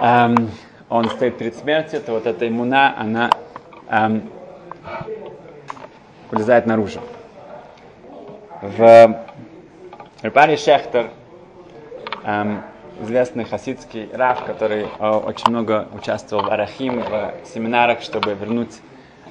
эм, 0.00 0.50
он 0.88 1.08
стоит 1.10 1.38
перед 1.38 1.56
смертью, 1.56 2.00
то 2.00 2.12
вот 2.12 2.26
эта 2.26 2.48
иммуна, 2.48 2.94
она 2.98 3.30
эм, 3.88 4.30
вылезает 6.30 6.66
наружу. 6.66 7.00
В 8.60 9.24
Репаре 10.22 10.56
Шехтер, 10.56 11.10
эм, 12.24 12.62
известный 13.02 13.44
хасидский 13.44 14.08
рав, 14.12 14.44
который 14.44 14.86
э, 14.98 15.08
очень 15.10 15.50
много 15.50 15.88
участвовал 15.92 16.44
в 16.44 16.48
Арахим, 16.50 17.00
в 17.00 17.32
семинарах, 17.52 18.00
чтобы 18.02 18.34
вернуть 18.34 18.74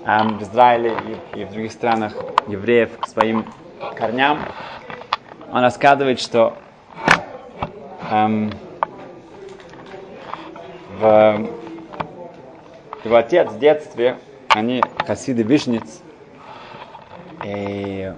эм, 0.06 0.38
в 0.38 0.44
Израиле 0.44 0.94
и, 1.34 1.42
и 1.42 1.46
в 1.46 1.52
других 1.52 1.72
странах 1.72 2.14
евреев 2.48 2.98
к 3.00 3.08
своим 3.08 3.46
корням, 3.98 4.40
он 5.52 5.62
рассказывает, 5.62 6.20
что 6.20 6.58
эм, 8.12 8.52
в, 11.00 11.48
его 13.04 13.16
отец 13.16 13.50
в 13.50 13.60
детстве, 13.60 14.18
они 14.50 14.82
хасиды 15.06 15.44
вишниц, 15.44 16.02
и 17.44 18.12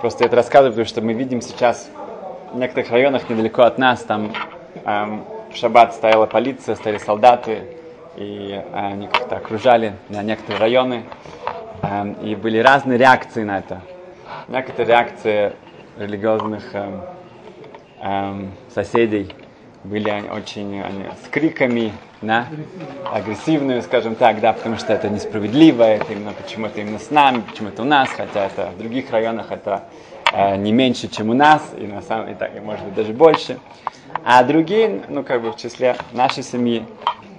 просто 0.00 0.24
это 0.24 0.36
рассказываю, 0.36 0.72
потому 0.72 0.86
что 0.86 1.02
мы 1.02 1.12
видим 1.12 1.40
сейчас 1.40 1.90
в 2.50 2.56
некоторых 2.56 2.90
районах 2.90 3.28
недалеко 3.28 3.62
от 3.62 3.78
нас, 3.78 4.02
там 4.02 4.32
эм, 4.84 5.24
в 5.50 5.56
шаббат 5.56 5.94
стояла 5.94 6.26
полиция, 6.26 6.74
стояли 6.76 6.98
солдаты, 6.98 7.64
и 8.16 8.60
они 8.72 9.08
как-то 9.08 9.36
окружали 9.36 9.94
на 10.08 10.22
некоторые 10.22 10.60
районы, 10.60 11.04
эм, 11.82 12.12
и 12.14 12.34
были 12.34 12.58
разные 12.58 12.98
реакции 12.98 13.42
на 13.42 13.58
это. 13.58 13.80
Некоторые 14.48 14.88
реакции 14.88 15.52
религиозных 15.98 16.74
эм, 16.74 17.02
эм, 18.00 18.52
соседей 18.74 19.30
были 19.84 20.10
очень 20.30 20.82
они, 20.82 21.04
с 21.24 21.28
криками, 21.28 21.92
да, 22.20 22.46
агрессивные, 23.12 23.82
скажем 23.82 24.14
так, 24.14 24.40
да, 24.40 24.52
потому 24.52 24.76
что 24.76 24.92
это 24.92 25.08
несправедливо, 25.08 25.82
это 25.82 26.12
именно 26.12 26.32
почему-то 26.32 26.80
именно 26.80 26.98
с 26.98 27.10
нами, 27.10 27.42
почему-то 27.42 27.82
у 27.82 27.84
нас, 27.84 28.10
хотя 28.10 28.46
это 28.46 28.70
в 28.74 28.78
других 28.78 29.10
районах 29.10 29.52
это 29.52 29.84
э, 29.84 30.15
не 30.32 30.72
меньше, 30.72 31.08
чем 31.08 31.30
у 31.30 31.34
нас, 31.34 31.62
и 31.76 31.86
на 31.86 32.02
самом 32.02 32.26
деле, 32.26 32.52
и 32.56 32.60
может 32.60 32.84
быть 32.84 32.94
даже 32.94 33.12
больше. 33.12 33.58
А 34.24 34.42
другие, 34.42 35.02
ну 35.08 35.22
как 35.22 35.42
бы 35.42 35.52
в 35.52 35.56
числе 35.56 35.96
нашей 36.12 36.42
семьи, 36.42 36.84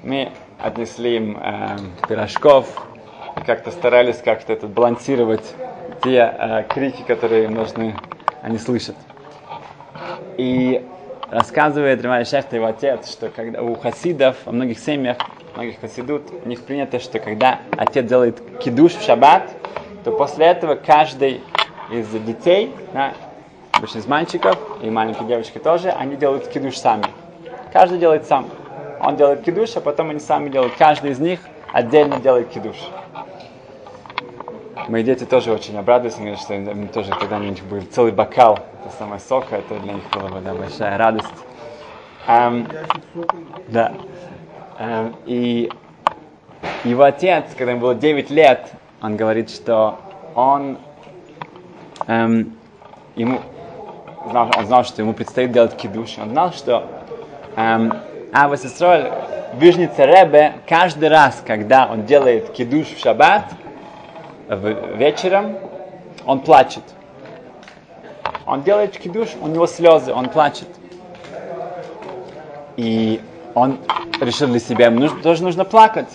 мы 0.04 0.32
отнесли 0.60 1.18
им 1.18 1.38
э, 1.38 1.78
пирожков, 2.08 2.66
и 3.36 3.42
как-то 3.42 3.72
старались 3.72 4.18
как-то 4.18 4.54
этот 4.54 4.72
балансировать 4.72 5.54
те 6.04 6.34
э, 6.38 6.64
крики, 6.70 7.04
которые 7.04 7.46
им 7.46 7.56
нужны, 7.56 7.96
они 8.42 8.58
слышат. 8.58 8.96
И 10.38 10.86
рассказывает 11.30 12.02
Рамай 12.02 12.26
Шехта, 12.26 12.56
его 12.56 12.68
отец, 12.68 13.12
что 13.12 13.30
когда 13.30 13.62
у 13.62 13.76
хасидов, 13.76 14.38
во 14.46 14.52
многих 14.52 14.80
семьях, 14.80 15.18
многих 15.56 15.80
хасидут, 15.80 16.24
у 16.44 16.48
них 16.48 16.64
принято, 16.64 17.00
что 17.00 17.20
когда 17.20 17.60
отец 17.78 18.06
делает 18.08 18.42
кидуш 18.60 18.94
в 18.94 19.04
шаббат, 19.04 19.50
то 20.04 20.12
после 20.12 20.46
этого 20.46 20.76
каждый 20.76 21.42
из 21.92 22.10
детей, 22.10 22.74
да, 22.94 23.14
обычно 23.72 24.00
из 24.00 24.08
мальчиков 24.08 24.58
и 24.82 24.90
маленькие 24.90 25.28
девочки 25.28 25.58
тоже, 25.58 25.90
они 25.90 26.16
делают 26.16 26.48
кидуш 26.48 26.78
сами. 26.78 27.06
Каждый 27.72 28.00
делает 28.00 28.26
сам. 28.26 28.48
Он 29.00 29.16
делает 29.16 29.44
кидуш, 29.44 29.76
а 29.76 29.82
потом 29.82 30.10
они 30.10 30.20
сами 30.20 30.50
делают. 30.50 30.74
Каждый 30.78 31.12
из 31.12 31.20
них 31.20 31.40
отдельно 31.72 32.20
делает 32.20 32.50
кидуш. 32.50 32.78
Мои 34.88 35.04
дети 35.04 35.26
тоже 35.26 35.52
очень 35.52 35.78
обрадуются, 35.78 36.20
говорят, 36.20 36.40
что 36.40 36.54
им 36.54 36.88
тоже 36.88 37.12
когда-нибудь 37.12 37.62
будет 37.64 37.94
целый 37.94 38.14
бокал, 38.14 38.60
это 38.86 38.96
самое 38.98 39.20
сока, 39.20 39.58
это 39.58 39.78
для 39.80 39.94
них 39.94 40.04
была 40.12 40.30
бы 40.30 40.40
да, 40.40 40.54
большая 40.54 40.98
радость. 40.98 41.28
Um, 42.26 42.74
да. 43.68 43.94
Um, 44.80 45.16
и 45.26 45.70
его 46.86 47.04
отец, 47.04 47.46
когда 47.58 47.72
ему 47.72 47.82
было 47.82 47.96
9 47.96 48.30
лет, 48.30 48.72
он 49.02 49.18
говорит, 49.18 49.50
что 49.50 50.00
он 50.36 50.78
um, 52.06 52.52
ему 53.16 53.42
он 54.26 54.66
знал, 54.66 54.84
что 54.84 55.02
ему 55.02 55.14
предстоит 55.14 55.52
делать 55.52 55.76
кидуш. 55.76 56.18
Он 56.18 56.30
знал, 56.30 56.52
что 56.52 56.86
um, 57.56 57.98
Авас 58.34 58.66
Исроль, 58.66 59.12
Вижница 59.54 60.06
Ребе, 60.06 60.56
каждый 60.68 61.10
раз, 61.10 61.42
когда 61.46 61.88
он 61.88 62.06
делает 62.06 62.52
кидуш 62.52 62.88
в 62.88 63.00
шаббат, 63.00 63.46
вечером, 64.50 65.58
он 66.26 66.42
плачет. 66.42 66.84
Он 68.46 68.64
делает 68.64 68.98
кидуш, 68.98 69.30
у 69.42 69.48
него 69.48 69.68
слезы, 69.68 70.14
он 70.14 70.30
плачет. 70.30 70.68
И 72.76 73.22
он 73.54 73.80
решил 74.22 74.48
для 74.48 74.60
себя, 74.60 74.86
ему 74.88 75.00
нужно, 75.00 75.22
тоже 75.22 75.44
нужно 75.44 75.66
плакать. 75.66 76.10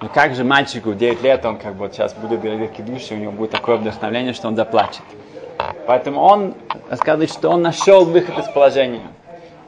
Но 0.00 0.08
как 0.08 0.34
же 0.34 0.44
мальчику 0.44 0.94
9 0.94 1.22
лет, 1.22 1.44
он 1.44 1.56
как 1.56 1.74
бы 1.74 1.80
вот 1.80 1.94
сейчас 1.94 2.14
будет 2.14 2.40
говорить 2.40 2.72
кидуш, 2.72 3.10
и 3.10 3.14
у 3.14 3.16
него 3.16 3.32
будет 3.32 3.50
такое 3.50 3.76
вдохновление, 3.76 4.32
что 4.32 4.46
он 4.46 4.54
заплачет. 4.54 5.02
Поэтому 5.86 6.20
он 6.20 6.54
рассказывает, 6.88 7.30
что 7.30 7.48
он 7.48 7.62
нашел 7.62 8.04
выход 8.04 8.38
из 8.38 8.46
положения. 8.46 9.08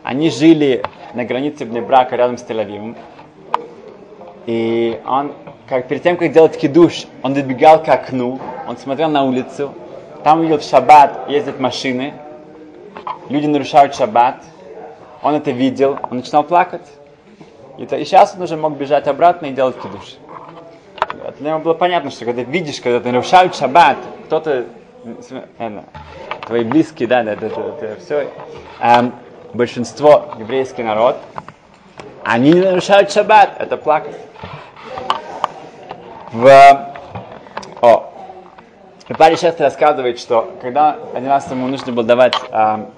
Они 0.04 0.30
жили 0.30 0.84
на 1.14 1.24
границе 1.24 1.64
брака 1.64 2.14
рядом 2.14 2.38
с 2.38 2.44
Тель-Авивом. 2.44 2.96
И 4.46 5.00
он 5.04 5.32
как 5.68 5.88
перед 5.88 6.02
тем, 6.02 6.16
как 6.16 6.32
делать 6.32 6.56
кидуш, 6.56 7.06
он 7.22 7.34
добегал 7.34 7.82
к 7.82 7.88
окну, 7.88 8.40
он 8.66 8.76
смотрел 8.76 9.08
на 9.08 9.24
улицу, 9.24 9.72
там 10.24 10.40
увидел 10.40 10.58
в 10.58 10.62
шаббат 10.62 11.28
ездят 11.28 11.60
машины, 11.60 12.14
люди 13.28 13.46
нарушают 13.46 13.94
шаббат, 13.94 14.42
он 15.22 15.34
это 15.34 15.50
видел, 15.50 15.98
он 16.10 16.18
начинал 16.18 16.42
плакать. 16.44 16.86
И, 17.78 17.86
то, 17.86 17.96
и 17.96 18.04
сейчас 18.04 18.34
он 18.36 18.42
уже 18.42 18.56
мог 18.56 18.76
бежать 18.76 19.08
обратно 19.08 19.46
и 19.46 19.50
делать 19.52 19.76
кидуш. 19.76 20.16
Для 21.38 21.50
него 21.50 21.60
было 21.60 21.74
понятно, 21.74 22.10
что 22.10 22.24
когда 22.24 22.42
видишь, 22.42 22.80
когда 22.80 23.00
ты 23.00 23.10
нарушают 23.10 23.54
шаббат, 23.54 23.96
кто-то, 24.26 24.66
это, 25.58 25.84
твои 26.46 26.64
близкие, 26.64 27.08
да, 27.08 27.22
да, 27.22 27.32
это, 27.32 27.46
это, 27.46 27.60
это 27.60 28.00
все, 28.00 28.28
эм, 28.80 29.14
большинство 29.54 30.34
еврейский 30.38 30.82
народ, 30.82 31.16
они 32.24 32.52
не 32.52 32.60
нарушают 32.60 33.10
шаббат, 33.10 33.56
это 33.58 33.76
плакать 33.76 34.16
в, 36.32 36.92
о, 37.80 38.10
Парень 39.18 39.36
часто 39.36 39.64
рассказывает, 39.64 40.20
что 40.20 40.52
когда 40.62 40.96
один 41.14 41.28
раз 41.28 41.50
ему 41.50 41.66
нужно 41.66 41.92
было 41.92 42.06
давать 42.06 42.34
а, 42.52 42.90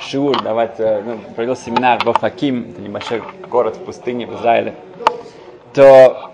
шиур, 0.00 0.42
давать, 0.42 0.78
ну, 0.78 1.18
провел 1.36 1.56
семинар 1.56 2.04
в 2.04 2.12
Факим, 2.12 2.70
это 2.70 2.80
небольшой 2.80 3.22
город 3.48 3.76
в 3.76 3.84
пустыне 3.84 4.26
в 4.26 4.34
Израиле, 4.36 4.74
то 5.72 6.30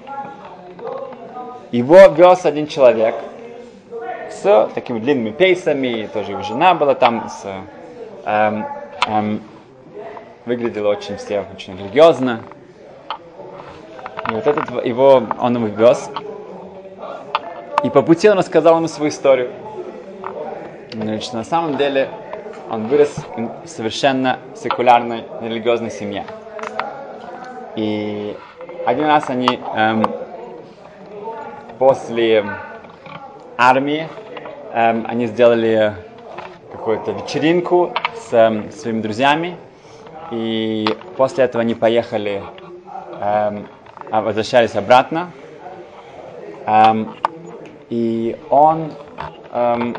его 1.73 2.07
вез 2.09 2.45
один 2.45 2.67
человек 2.67 3.15
с 4.31 4.71
такими 4.75 4.99
длинными 4.99 5.31
пейсами, 5.31 6.09
тоже 6.13 6.33
его 6.33 6.43
жена 6.43 6.75
была 6.75 6.95
там, 6.95 7.29
с, 7.29 7.47
эм, 8.25 8.67
эм, 9.07 9.43
выглядела 10.47 10.89
очень 10.89 11.17
все 11.17 11.45
очень 11.55 11.77
религиозно. 11.77 12.41
И 14.31 14.33
вот 14.33 14.47
этот 14.47 14.85
его, 14.85 15.23
он 15.41 15.57
его 15.57 15.67
вез. 15.67 16.11
И 17.83 17.91
по 17.91 18.03
пути 18.03 18.29
он 18.29 18.39
рассказал 18.39 18.77
ему 18.77 18.89
свою 18.89 19.11
историю. 19.11 19.51
Значит, 20.93 21.33
на 21.33 21.45
самом 21.45 21.77
деле 21.77 22.09
он 22.71 22.87
вырос 22.87 23.17
в 23.37 23.69
совершенно 23.69 24.39
секулярной 24.55 25.25
религиозной 25.43 25.91
семье. 25.91 26.25
И 27.75 28.37
один 28.87 29.07
раз 29.07 29.29
они 29.29 29.59
эм, 29.75 30.05
после 31.79 32.45
армии 33.59 34.09
эм, 34.73 35.05
они 35.09 35.27
сделали 35.27 35.95
какую-то 36.73 37.11
вечеринку 37.11 37.91
с 38.17 38.33
эм, 38.33 38.71
своими 38.71 39.01
друзьями, 39.01 39.57
и 40.31 40.87
после 41.17 41.45
этого 41.45 41.63
они 41.63 41.75
поехали, 41.75 42.41
эм, 43.21 43.67
а, 44.13 44.23
возвращались 44.23 44.77
обратно, 44.77 45.31
эм, 46.67 47.09
и 47.91 48.37
он, 48.49 48.93
эм, 49.53 49.97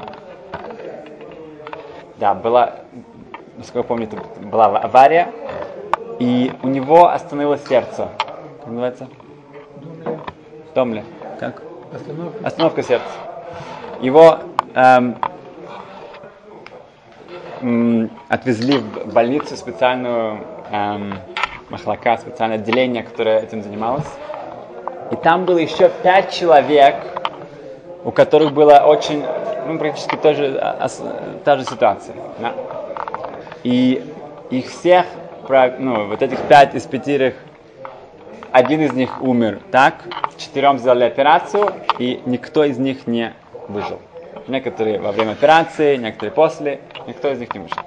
да, 2.21 2.35
была, 2.35 2.75
насколько 3.57 3.79
я 3.79 3.83
помню, 3.83 4.05
это 4.07 4.17
была 4.45 4.67
авария, 4.67 5.33
и 6.19 6.53
у 6.61 6.67
него 6.67 7.09
остановилось 7.09 7.67
сердце. 7.67 8.09
Как 8.59 8.67
называется? 8.67 9.07
Домля. 10.75 11.03
Как? 11.39 11.63
Остановка. 11.91 12.47
Остановка 12.47 12.83
сердца. 12.83 13.09
Его 14.01 14.37
эм, 14.75 15.15
отвезли 18.29 18.77
в 18.77 19.11
больницу 19.11 19.57
специальную 19.57 20.41
эм, 20.71 21.15
махлака, 21.69 22.17
специальное 22.17 22.57
отделение, 22.57 23.01
которое 23.01 23.39
этим 23.39 23.63
занималось. 23.63 24.07
И 25.11 25.15
там 25.15 25.45
было 25.45 25.57
еще 25.57 25.89
пять 26.03 26.31
человек, 26.31 26.97
у 28.05 28.11
которых 28.11 28.53
была 28.53 28.85
очень, 28.85 29.23
ну, 29.67 29.77
практически 29.77 30.15
тоже, 30.15 30.57
а, 30.59 30.87
та 31.43 31.57
же 31.57 31.65
ситуация. 31.65 32.15
Да? 32.39 32.53
И 33.63 34.03
их 34.49 34.67
всех, 34.67 35.05
ну, 35.79 36.07
вот 36.07 36.21
этих 36.21 36.39
пять 36.41 36.75
из 36.75 36.83
пятерых, 36.83 37.35
один 38.51 38.81
из 38.81 38.93
них 38.93 39.21
умер 39.21 39.61
так, 39.71 40.03
четырем 40.37 40.77
сделали 40.77 41.05
операцию, 41.05 41.73
и 41.99 42.21
никто 42.25 42.63
из 42.63 42.77
них 42.77 43.07
не 43.07 43.33
выжил. 43.67 43.99
Некоторые 44.47 44.99
во 44.99 45.11
время 45.11 45.31
операции, 45.31 45.95
некоторые 45.95 46.33
после, 46.33 46.81
никто 47.07 47.29
из 47.29 47.39
них 47.39 47.53
не 47.53 47.61
выжил. 47.61 47.77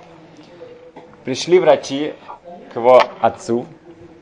Пришли 1.25 1.59
врачи 1.59 2.15
к 2.73 2.77
его 2.77 3.03
отцу, 3.21 3.67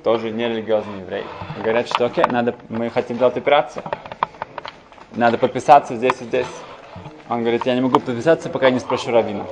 тоже 0.02 0.30
нерелигиозный 0.30 1.00
еврей, 1.00 1.25
говорят, 1.62 1.87
что 1.87 2.06
окей, 2.06 2.25
надо, 2.28 2.54
мы 2.68 2.90
хотим 2.90 3.18
делать 3.18 3.37
операцию, 3.37 3.85
надо 5.14 5.38
подписаться 5.38 5.94
здесь 5.94 6.21
и 6.21 6.25
здесь. 6.25 6.47
Он 7.32 7.40
говорит, 7.40 7.64
я 7.64 7.74
не 7.74 7.80
могу 7.80 7.98
подписаться, 7.98 8.50
пока 8.50 8.66
я 8.66 8.72
не 8.72 8.78
спрошу 8.78 9.10
равина. 9.10 9.46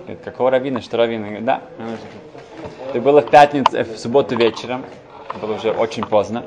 Говорит, 0.00 0.24
какого 0.24 0.50
равина, 0.50 0.80
что 0.80 0.96
равина? 0.96 1.26
Говорит, 1.26 1.44
да. 1.44 1.62
Это 2.88 3.00
было 3.00 3.20
в 3.20 3.30
пятницу, 3.30 3.76
э, 3.76 3.84
в 3.84 3.96
субботу 3.96 4.34
вечером, 4.34 4.84
было 5.40 5.54
уже 5.54 5.70
очень 5.70 6.04
поздно. 6.04 6.44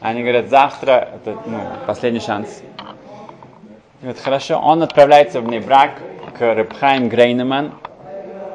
Они 0.00 0.22
говорят, 0.22 0.48
завтра, 0.48 1.10
это 1.14 1.38
ну, 1.46 1.60
последний 1.86 2.18
шанс. 2.18 2.60
Вот 4.02 4.18
хорошо, 4.18 4.58
он 4.58 4.82
отправляется 4.82 5.40
в 5.40 5.46
Нейбрак 5.46 5.92
к 6.36 6.54
Репхайм 6.54 7.08
Грейнеман, 7.08 7.72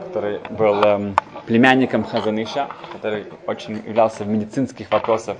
который 0.07 0.41
был 0.49 0.83
эм, 0.83 1.15
племянником 1.45 2.03
Хазаныша, 2.03 2.67
который 2.91 3.27
очень 3.47 3.77
являлся 3.87 4.25
в 4.25 4.27
медицинских 4.27 4.91
вопросах 4.91 5.37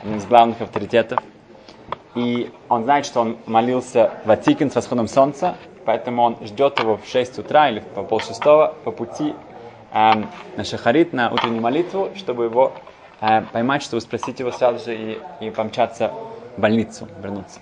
одним 0.00 0.18
из 0.18 0.26
главных 0.26 0.60
авторитетов. 0.60 1.18
И 2.14 2.50
он 2.68 2.84
знает, 2.84 3.06
что 3.06 3.20
он 3.20 3.36
молился 3.46 4.10
в 4.24 4.30
Атикин 4.30 4.70
с 4.70 4.74
восходом 4.74 5.06
солнца, 5.06 5.56
поэтому 5.84 6.22
он 6.22 6.36
ждет 6.42 6.78
его 6.80 6.96
в 6.96 7.06
6 7.06 7.38
утра 7.38 7.68
или 7.70 7.80
по 7.80 8.02
полшестого 8.02 8.74
по 8.84 8.90
пути 8.90 9.34
эм, 9.92 10.28
на 10.56 10.64
Шахарит, 10.64 11.12
на 11.12 11.30
утреннюю 11.30 11.62
молитву, 11.62 12.10
чтобы 12.16 12.44
его 12.44 12.72
э, 13.20 13.42
поймать, 13.52 13.82
чтобы 13.82 14.00
спросить 14.00 14.40
его 14.40 14.50
сразу 14.50 14.84
же 14.84 14.96
и, 14.96 15.18
и 15.40 15.50
помчаться 15.50 16.10
в 16.56 16.60
больницу, 16.60 17.06
вернуться. 17.22 17.60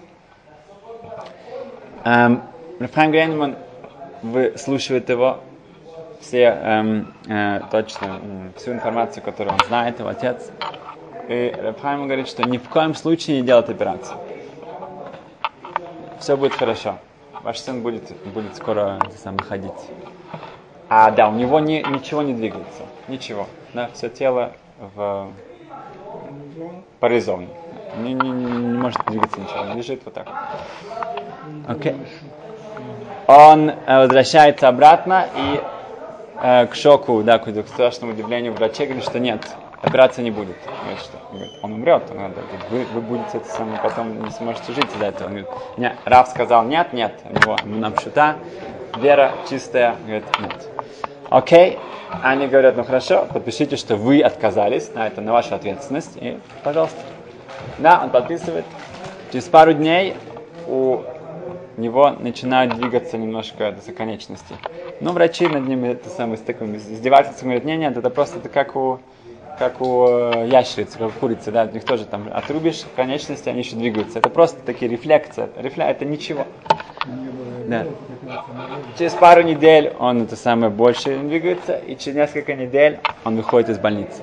Эм, 2.05 2.43
Рафхайм 2.81 3.11
Грейнман 3.11 3.57
выслушивает 4.23 5.11
его, 5.11 5.41
все 6.21 6.45
эм, 6.45 7.13
э, 7.29 7.61
точно, 7.71 8.21
всю 8.57 8.73
информацию, 8.73 9.23
которую 9.23 9.53
он 9.55 9.61
знает, 9.69 9.99
его 9.99 10.09
отец. 10.09 10.51
И 11.29 11.55
Рафхайм 11.55 12.05
говорит, 12.05 12.29
что 12.29 12.49
ни 12.49 12.57
в 12.57 12.67
коем 12.71 12.95
случае 12.95 13.41
не 13.41 13.47
делать 13.47 13.69
операцию. 13.69 14.17
Все 16.21 16.37
будет 16.37 16.55
хорошо. 16.55 16.99
Ваш 17.43 17.59
сын 17.59 17.83
будет, 17.83 18.03
будет 18.33 18.57
скоро 18.57 18.99
сам 19.23 19.39
ходить. 19.39 19.73
А 20.89 21.11
да, 21.11 21.29
у 21.29 21.33
него 21.33 21.61
не, 21.61 21.83
ничего 21.83 22.23
не 22.23 22.35
двигается. 22.35 22.83
Ничего. 23.09 23.47
Да, 23.75 23.91
все 23.95 24.09
тело 24.09 24.53
в 24.79 25.31
парализовано. 27.01 27.49
Не, 27.99 28.15
не, 28.15 28.31
не 28.31 28.79
может 28.79 29.01
двигаться 29.07 29.41
ничего. 29.41 29.61
Он 29.61 29.77
лежит 29.77 30.03
вот 30.05 30.15
так. 30.15 30.29
Окей. 31.67 31.93
Okay. 31.93 32.07
Он 33.29 33.71
э, 33.71 33.99
возвращается 33.99 34.69
обратно 34.69 35.27
и 35.37 35.61
э, 36.43 36.67
к 36.67 36.75
шоку, 36.75 37.23
да, 37.23 37.39
к 37.39 37.49
страшному 37.69 38.13
удивлению 38.13 38.55
врачей 38.55 38.87
говорит, 38.87 39.05
что 39.05 39.19
нет, 39.19 39.47
операции 39.83 40.23
не 40.23 40.31
будет. 40.31 40.57
Говорит, 40.83 41.01
что? 41.01 41.19
Говорит, 41.31 41.51
он 41.63 41.73
умрет, 41.73 42.03
он, 42.11 42.17
говорит, 42.17 42.37
вы, 42.71 42.85
вы 42.93 43.01
будете 43.01 43.39
это 43.39 43.49
самое, 43.49 43.81
потом 43.81 44.23
не 44.23 44.31
сможете 44.31 44.73
жить 44.73 44.87
из-за 44.95 45.07
этого. 45.07 45.29
Он 45.29 45.35
говорит, 45.35 45.49
нет, 45.77 45.97
Раф 46.05 46.29
сказал 46.29 46.65
нет, 46.65 46.93
нет, 46.93 47.15
у 47.25 47.35
него 47.35 47.57
нам 47.65 47.99
шута, 47.99 48.37
вера 48.99 49.33
чистая, 49.49 49.97
говорит, 50.05 50.25
нет. 50.41 50.69
Окей, 51.31 51.79
они 52.23 52.47
говорят, 52.47 52.77
ну 52.77 52.85
хорошо, 52.85 53.27
подпишите, 53.33 53.77
что 53.77 53.97
вы 53.97 54.21
отказались, 54.21 54.93
на 54.95 55.07
это 55.07 55.21
на 55.21 55.33
вашу 55.33 55.55
ответственность, 55.55 56.17
и 56.17 56.39
пожалуйста. 56.65 56.99
Да, 57.79 58.01
он 58.03 58.11
подписывает. 58.11 58.65
Через 59.31 59.45
пару 59.45 59.75
дней 59.75 60.17
у 60.67 61.03
него 61.77 62.11
начинают 62.11 62.75
двигаться 62.75 63.19
немножко 63.19 63.73
до 63.73 63.93
конечности. 63.93 64.55
Но 65.01 65.13
врачи 65.13 65.47
над 65.47 65.69
ним 65.69 65.85
это 65.85 66.09
самое 66.09 66.39
с 66.39 66.41
таким 66.41 66.75
издевательством 66.77 67.51
говорят, 67.51 67.65
нет, 67.65 67.79
нет, 67.79 67.97
это 67.97 68.11
просто 68.11 68.39
это 68.39 68.49
как 68.49 68.75
у 68.75 69.01
как 69.59 69.81
у 69.81 70.07
э, 70.07 70.49
ящериц, 70.49 70.95
как 70.97 71.09
у 71.09 71.11
курицы, 71.11 71.51
да, 71.51 71.65
у 71.65 71.75
них 71.75 71.85
тоже 71.85 72.05
там 72.05 72.29
отрубишь 72.33 72.85
конечности, 72.95 73.49
они 73.49 73.61
еще 73.61 73.77
двигаются. 73.77 74.21
Это 74.21 74.31
просто 74.31 74.61
такие 74.61 74.91
рефлексы. 74.91 75.49
Рефля... 75.57 75.91
Это 75.91 76.05
ничего. 76.05 76.47
Да. 77.67 77.87
Через 78.97 79.13
пару 79.15 79.43
недель 79.43 79.93
он 79.99 80.23
это 80.23 80.37
самое 80.37 80.71
больше 80.71 81.19
двигается, 81.19 81.77
и 81.77 81.97
через 81.97 82.17
несколько 82.17 82.55
недель 82.55 82.99
он 83.25 83.37
выходит 83.37 83.69
из 83.69 83.79
больницы. 83.79 84.23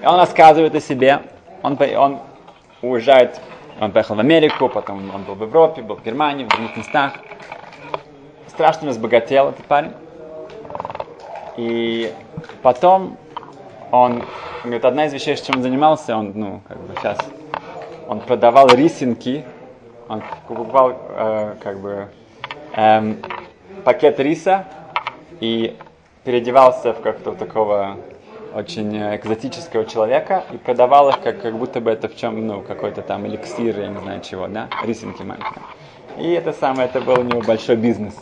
И 0.00 0.06
он 0.06 0.16
рассказывает 0.16 0.74
о 0.74 0.80
себе. 0.80 1.22
Он, 1.62 1.78
он 1.96 2.18
уезжает, 2.80 3.40
он 3.80 3.92
поехал 3.92 4.14
в 4.14 4.20
Америку, 4.20 4.68
потом 4.68 5.14
он 5.14 5.22
был 5.22 5.34
в 5.34 5.42
Европе, 5.42 5.82
был 5.82 5.96
в 5.96 6.04
Германии, 6.04 6.44
в 6.44 6.48
других 6.48 6.76
местах. 6.76 7.14
Страшно 8.48 8.88
разбогател 8.88 9.48
этот 9.50 9.64
парень. 9.66 9.92
И 11.56 12.12
потом 12.62 13.16
он, 13.92 14.24
говорит, 14.64 14.84
одна 14.84 15.04
из 15.04 15.12
вещей, 15.12 15.36
чем 15.36 15.56
он 15.56 15.62
занимался, 15.62 16.16
он, 16.16 16.32
ну, 16.34 16.62
как 16.66 16.78
бы 16.78 16.94
сейчас, 16.96 17.18
он 18.08 18.20
продавал 18.20 18.68
рисинки, 18.68 19.44
он 20.08 20.22
покупал, 20.48 20.96
э, 21.10 21.54
как 21.62 21.78
бы, 21.78 22.08
эм, 22.74 23.18
пакет 23.84 24.18
риса 24.18 24.64
и 25.40 25.76
переодевался 26.24 26.94
в 26.94 27.00
как-то 27.00 27.32
такого 27.32 27.98
очень 28.54 28.96
экзотического 29.16 29.84
человека 29.84 30.44
и 30.52 30.56
продавал 30.56 31.10
их 31.10 31.20
как, 31.20 31.42
как 31.42 31.56
будто 31.56 31.80
бы 31.80 31.90
это 31.90 32.08
в 32.08 32.16
чем, 32.16 32.46
ну, 32.46 32.62
какой-то 32.62 33.02
там 33.02 33.26
эликсир, 33.26 33.78
я 33.78 33.88
не 33.88 33.98
знаю 33.98 34.20
чего, 34.22 34.48
да, 34.48 34.68
рисинки 34.84 35.22
маленькие. 35.22 35.62
И 36.18 36.32
это 36.32 36.52
самое, 36.52 36.88
это 36.88 37.00
был 37.00 37.20
у 37.20 37.22
него 37.22 37.42
большой 37.42 37.76
бизнес. 37.76 38.14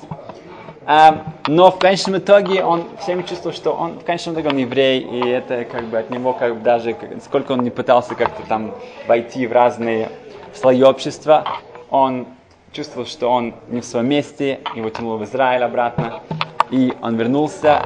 Но 0.87 1.71
в 1.71 1.79
конечном 1.79 2.19
итоге 2.19 2.65
он 2.65 2.85
всеми 3.01 3.23
чувствовал, 3.23 3.55
что 3.55 3.73
он 3.73 3.99
в 3.99 4.05
конечном 4.05 4.35
итоге 4.35 4.49
он 4.49 4.57
еврей, 4.57 5.01
и 5.01 5.29
это 5.29 5.65
как 5.65 5.85
бы 5.85 5.99
от 5.99 6.11
него 6.11 6.33
как 6.33 6.57
бы 6.57 6.61
даже, 6.63 6.97
сколько 7.23 7.53
он 7.53 7.61
не 7.61 7.71
пытался 7.71 8.15
как-то 8.15 8.43
там 8.49 8.75
войти 9.07 9.47
в 9.47 9.53
разные 9.53 10.11
слои 10.55 10.83
общества, 10.83 11.45
он 11.91 12.27
чувствовал, 12.73 13.07
что 13.07 13.29
он 13.29 13.55
не 13.69 13.81
в 13.81 13.85
своем 13.85 14.09
месте, 14.09 14.61
его 14.75 14.89
тянуло 14.91 15.17
в 15.17 15.25
Израиль 15.25 15.63
обратно. 15.63 16.23
И 16.71 16.95
он 17.03 17.17
вернулся, 17.17 17.83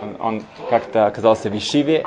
он, 0.00 0.16
он 0.18 0.42
как-то 0.70 1.06
оказался 1.06 1.50
в 1.50 1.56
Ишиве, 1.56 2.04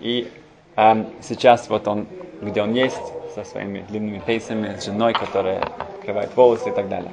и 0.00 0.30
эм, 0.76 1.06
сейчас 1.20 1.68
вот 1.68 1.86
он, 1.86 2.06
где 2.40 2.62
он 2.62 2.72
есть, 2.72 3.02
со 3.34 3.44
своими 3.44 3.80
длинными 3.88 4.20
пейсами, 4.24 4.76
с 4.78 4.84
женой, 4.84 5.12
которая 5.12 5.62
открывает 5.98 6.34
волосы 6.34 6.70
и 6.70 6.72
так 6.72 6.88
далее. 6.88 7.12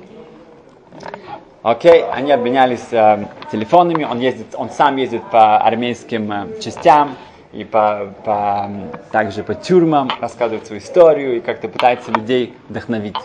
Окей, 1.64 2.04
они 2.12 2.32
обменялись 2.32 2.88
э, 2.92 3.24
телефонами, 3.52 4.04
он, 4.04 4.20
ездит, 4.20 4.56
он 4.56 4.72
сам 4.72 4.98
ездит 4.98 5.22
по 5.30 5.60
армейским 5.60 6.32
э, 6.32 6.60
частям 6.60 7.16
и 7.54 7.64
по, 7.64 8.16
по, 8.26 8.68
также 9.12 9.44
по 9.44 9.54
тюрьмам, 9.54 10.10
рассказывает 10.20 10.66
свою 10.66 10.82
историю 10.82 11.38
и 11.38 11.40
как-то 11.40 11.68
пытается 11.68 12.12
людей 12.12 12.56
вдохновить. 12.68 13.16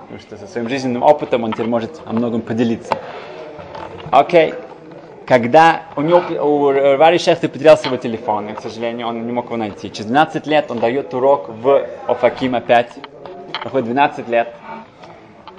Потому 0.00 0.20
что 0.20 0.36
со 0.36 0.46
своим 0.46 0.68
жизненным 0.68 1.02
опытом 1.02 1.44
он 1.44 1.54
теперь 1.54 1.68
может 1.68 2.02
о 2.04 2.12
многом 2.12 2.42
поделиться. 2.42 2.98
Окей, 4.10 4.52
когда 5.26 5.84
у 5.96 6.02
него, 6.02 6.22
у 6.44 6.72
Рари 6.72 7.16
Шехты 7.16 7.48
потерялся 7.48 7.86
его 7.86 7.96
телефон, 7.96 8.50
и, 8.50 8.52
к 8.52 8.60
сожалению, 8.60 9.08
он 9.08 9.26
не 9.26 9.32
мог 9.32 9.46
его 9.46 9.56
найти. 9.56 9.90
Через 9.90 10.04
12 10.04 10.46
лет 10.46 10.70
он 10.70 10.80
дает 10.80 11.14
урок 11.14 11.48
в 11.48 11.86
Офаким 12.06 12.56
опять. 12.56 12.92
Проходит 13.62 13.86
12 13.86 14.28
лет. 14.28 14.54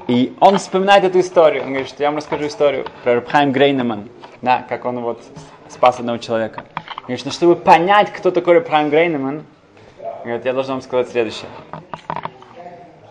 И 0.07 0.35
он 0.39 0.57
вспоминает 0.57 1.03
эту 1.03 1.19
историю. 1.19 1.63
Он 1.63 1.69
говорит, 1.69 1.89
что 1.89 2.01
я 2.01 2.09
вам 2.09 2.17
расскажу 2.17 2.47
историю 2.47 2.85
про 3.03 3.15
Рабхайм 3.15 3.51
Грейнеман, 3.51 4.09
да, 4.41 4.65
как 4.67 4.85
он 4.85 5.01
вот 5.01 5.21
спас 5.67 5.99
одного 5.99 6.17
человека. 6.17 6.63
Он 6.75 7.03
говорит, 7.03 7.19
что 7.19 7.31
чтобы 7.31 7.57
понять, 7.57 8.11
кто 8.11 8.31
такой 8.31 8.55
Рабхайм 8.55 8.89
Грейнеман, 8.89 9.43
говорит, 10.23 10.45
я 10.45 10.53
должен 10.53 10.75
вам 10.75 10.81
сказать 10.81 11.09
следующее. 11.09 11.49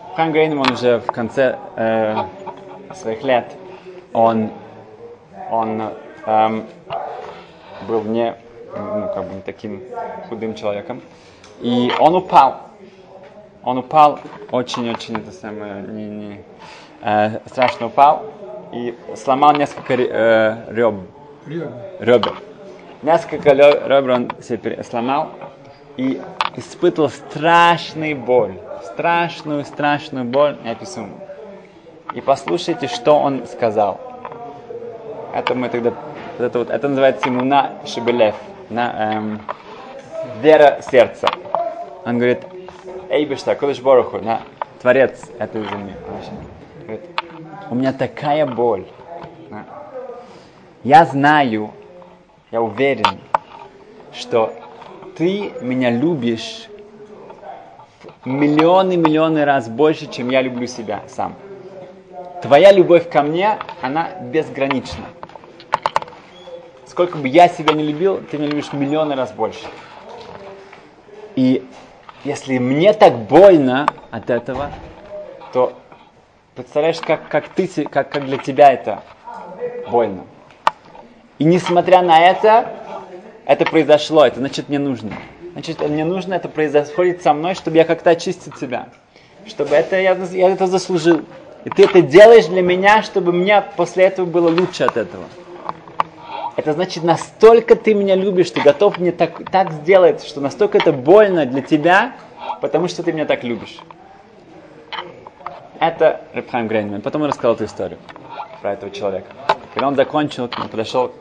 Рабхайм 0.09 0.31
Грейнеман 0.31 0.71
уже 0.71 0.99
в 0.99 1.07
конце 1.07 1.59
э, 1.75 2.15
своих 2.95 3.23
лет, 3.23 3.55
он, 4.13 4.49
он 5.51 5.91
эм, 6.25 6.65
был 7.87 8.01
не, 8.03 8.35
ну, 8.75 9.09
как 9.13 9.25
бы 9.25 9.35
не 9.35 9.41
таким 9.41 9.83
худым 10.29 10.55
человеком. 10.55 11.01
И 11.61 11.91
он 11.99 12.15
упал. 12.15 12.61
Он 13.63 13.77
упал 13.77 14.19
очень-очень, 14.51 15.17
это 15.17 15.31
самое, 15.31 15.81
не, 15.81 16.05
не, 16.05 16.41
э, 17.01 17.39
страшно 17.45 17.87
упал 17.87 18.25
и 18.71 18.95
сломал 19.15 19.53
несколько 19.53 19.93
э, 19.93 20.73
реб, 20.73 20.95
ребер. 21.45 22.35
Несколько 23.01 23.51
ребер 23.51 24.11
он 24.11 24.31
себе 24.41 24.83
сломал 24.83 25.31
и 25.97 26.21
испытывал 26.55 27.09
страшную 27.09 28.15
боль. 28.15 28.59
Страшную, 28.83 29.65
страшную 29.65 30.25
боль, 30.25 30.57
я 30.63 30.75
пишу. 30.75 31.07
И 32.13 32.21
послушайте, 32.21 32.87
что 32.87 33.19
он 33.19 33.45
сказал. 33.47 33.99
Это 35.33 35.53
мы 35.53 35.69
тогда, 35.69 35.93
это, 36.39 36.59
вот, 36.59 36.69
это 36.69 36.87
называется 36.87 37.29
иммуна 37.29 37.73
шебелев, 37.85 38.35
на, 38.69 39.13
эм, 39.13 39.41
вера 40.41 40.79
сердца. 40.89 41.27
Он 42.05 42.17
говорит, 42.17 42.39
Эйбешта, 43.09 43.55
Кодыш 43.55 43.81
Бороху, 43.81 44.19
на, 44.19 44.41
Творец 44.81 45.29
этой 45.37 45.63
земли. 45.63 45.93
У 47.69 47.75
меня 47.75 47.91
такая 47.91 48.45
боль. 48.45 48.85
Я 50.83 51.05
знаю, 51.05 51.71
я 52.51 52.61
уверен, 52.61 53.19
что 54.13 54.53
ты 55.17 55.51
меня 55.61 55.89
любишь 55.89 56.67
миллионы-миллионы 58.23 59.43
раз 59.43 59.67
больше, 59.67 60.07
чем 60.07 60.29
я 60.29 60.41
люблю 60.41 60.67
себя 60.67 61.03
сам. 61.07 61.35
Твоя 62.41 62.71
любовь 62.71 63.09
ко 63.09 63.21
мне, 63.21 63.57
она 63.81 64.09
безгранична. 64.21 65.05
Сколько 66.85 67.17
бы 67.17 67.27
я 67.27 67.49
себя 67.49 67.73
не 67.73 67.83
любил, 67.83 68.21
ты 68.21 68.37
меня 68.37 68.49
любишь 68.49 68.71
миллионы 68.71 69.15
раз 69.15 69.31
больше. 69.31 69.65
И 71.35 71.67
если 72.23 72.59
мне 72.59 72.93
так 72.93 73.17
больно 73.17 73.87
от 74.11 74.29
этого, 74.29 74.71
то 75.51 75.73
представляешь, 76.57 76.99
как, 76.99 77.29
как, 77.29 77.49
ты, 77.49 77.67
как, 77.85 78.09
как 78.09 78.25
для 78.25 78.37
тебя 78.37 78.73
это 78.73 79.03
больно. 79.89 80.25
И 81.37 81.43
несмотря 81.43 82.01
на 82.01 82.19
это, 82.19 82.73
это 83.45 83.63
произошло, 83.65 84.25
это 84.25 84.39
значит 84.39 84.67
мне 84.67 84.79
нужно. 84.79 85.13
Значит, 85.53 85.87
мне 85.87 86.03
нужно, 86.03 86.33
это 86.33 86.49
происходит 86.49 87.21
со 87.21 87.33
мной, 87.33 87.53
чтобы 87.53 87.77
я 87.77 87.85
как-то 87.85 88.09
очистил 88.09 88.53
себя. 88.55 88.89
Чтобы 89.45 89.75
это 89.75 89.99
я, 89.99 90.17
я 90.31 90.49
это 90.49 90.65
заслужил. 90.67 91.21
И 91.63 91.69
ты 91.69 91.83
это 91.83 92.01
делаешь 92.01 92.45
для 92.45 92.61
меня, 92.61 93.03
чтобы 93.03 93.33
мне 93.33 93.63
после 93.75 94.05
этого 94.05 94.25
было 94.25 94.49
лучше 94.49 94.83
от 94.83 94.97
этого. 94.97 95.25
Это 96.55 96.73
значит, 96.73 97.03
настолько 97.03 97.75
ты 97.75 97.93
меня 97.93 98.15
любишь, 98.15 98.49
ты 98.49 98.61
готов 98.61 98.97
мне 98.97 99.11
так, 99.11 99.49
так 99.51 99.71
сделать, 99.71 100.23
что 100.25 100.41
настолько 100.41 100.79
это 100.79 100.91
больно 100.91 101.45
для 101.45 101.61
тебя, 101.61 102.13
потому 102.61 102.87
что 102.87 103.03
ты 103.03 103.13
меня 103.13 103.25
так 103.25 103.43
любишь. 103.43 103.77
Это 105.79 106.21
Рабхайм 106.33 106.67
Грейнман. 106.67 107.01
Потом 107.01 107.21
он 107.21 107.29
рассказал 107.29 107.53
эту 107.53 107.65
историю 107.65 107.99
про 108.61 108.73
этого 108.73 108.91
человека. 108.91 109.27
Когда 109.73 109.87
он 109.87 109.95
закончил, 109.95 110.47
к 110.47 110.57
нему 110.57 110.69
подошел 110.69 111.11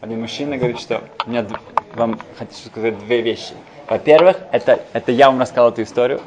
один 0.00 0.20
мужчина 0.20 0.54
и 0.54 0.58
говорит, 0.58 0.80
что 0.80 1.02
меня 1.26 1.46
вам 1.94 2.18
хочу 2.38 2.54
сказать 2.66 2.98
две 2.98 3.20
вещи. 3.20 3.52
Во-первых, 3.88 4.38
это, 4.52 4.80
это 4.92 5.12
я 5.12 5.30
вам 5.30 5.40
рассказал 5.40 5.70
эту 5.70 5.82
историю 5.82 6.20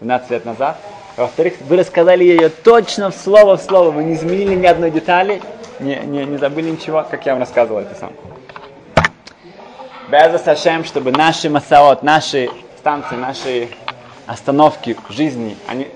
12 0.00 0.30
лет 0.30 0.44
назад. 0.44 0.78
Во-вторых, 1.16 1.54
вы 1.60 1.76
рассказали 1.76 2.24
ее 2.24 2.48
точно 2.48 3.10
в 3.10 3.14
слово 3.14 3.56
в 3.56 3.62
слово. 3.62 3.90
Вы 3.90 4.04
не 4.04 4.14
изменили 4.14 4.54
ни 4.54 4.66
одной 4.66 4.90
детали, 4.90 5.40
не, 5.80 5.96
не, 5.96 6.24
не 6.24 6.36
забыли 6.38 6.70
ничего, 6.70 7.04
как 7.08 7.24
я 7.26 7.32
вам 7.32 7.40
рассказывал 7.40 7.80
это 7.80 7.94
сам. 7.94 8.12
Без 10.10 10.40
Сашем, 10.42 10.84
чтобы 10.84 11.12
наши 11.12 11.50
масаот, 11.50 12.02
наши 12.02 12.48
станции, 12.78 13.16
наши 13.16 13.68
остановки 14.26 14.96
жизни, 15.10 15.56
они 15.66 15.88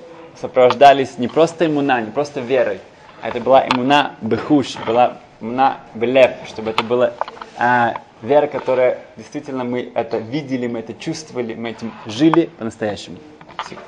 сопровождались 0.43 1.19
не 1.19 1.29
просто 1.29 1.67
иммуна, 1.67 2.01
не 2.01 2.11
просто 2.11 2.41
верой, 2.41 2.81
а 3.23 3.29
это 3.29 3.41
была 3.41 3.67
иммуна 3.69 4.17
бехуш, 4.21 4.77
была 4.87 5.19
иммуна 5.41 5.79
белев, 5.95 6.33
чтобы 6.49 6.71
это 6.71 6.83
была 6.83 7.13
а, 7.57 7.95
вера, 8.23 8.49
которая 8.49 8.99
действительно 9.17 9.63
мы 9.63 9.93
это 9.95 10.19
видели, 10.19 10.67
мы 10.67 10.81
это 10.81 10.95
чувствовали, 10.95 11.55
мы 11.55 11.71
этим 11.71 11.93
жили 12.07 12.51
по-настоящему. 12.59 13.19
Спасибо. 13.55 13.81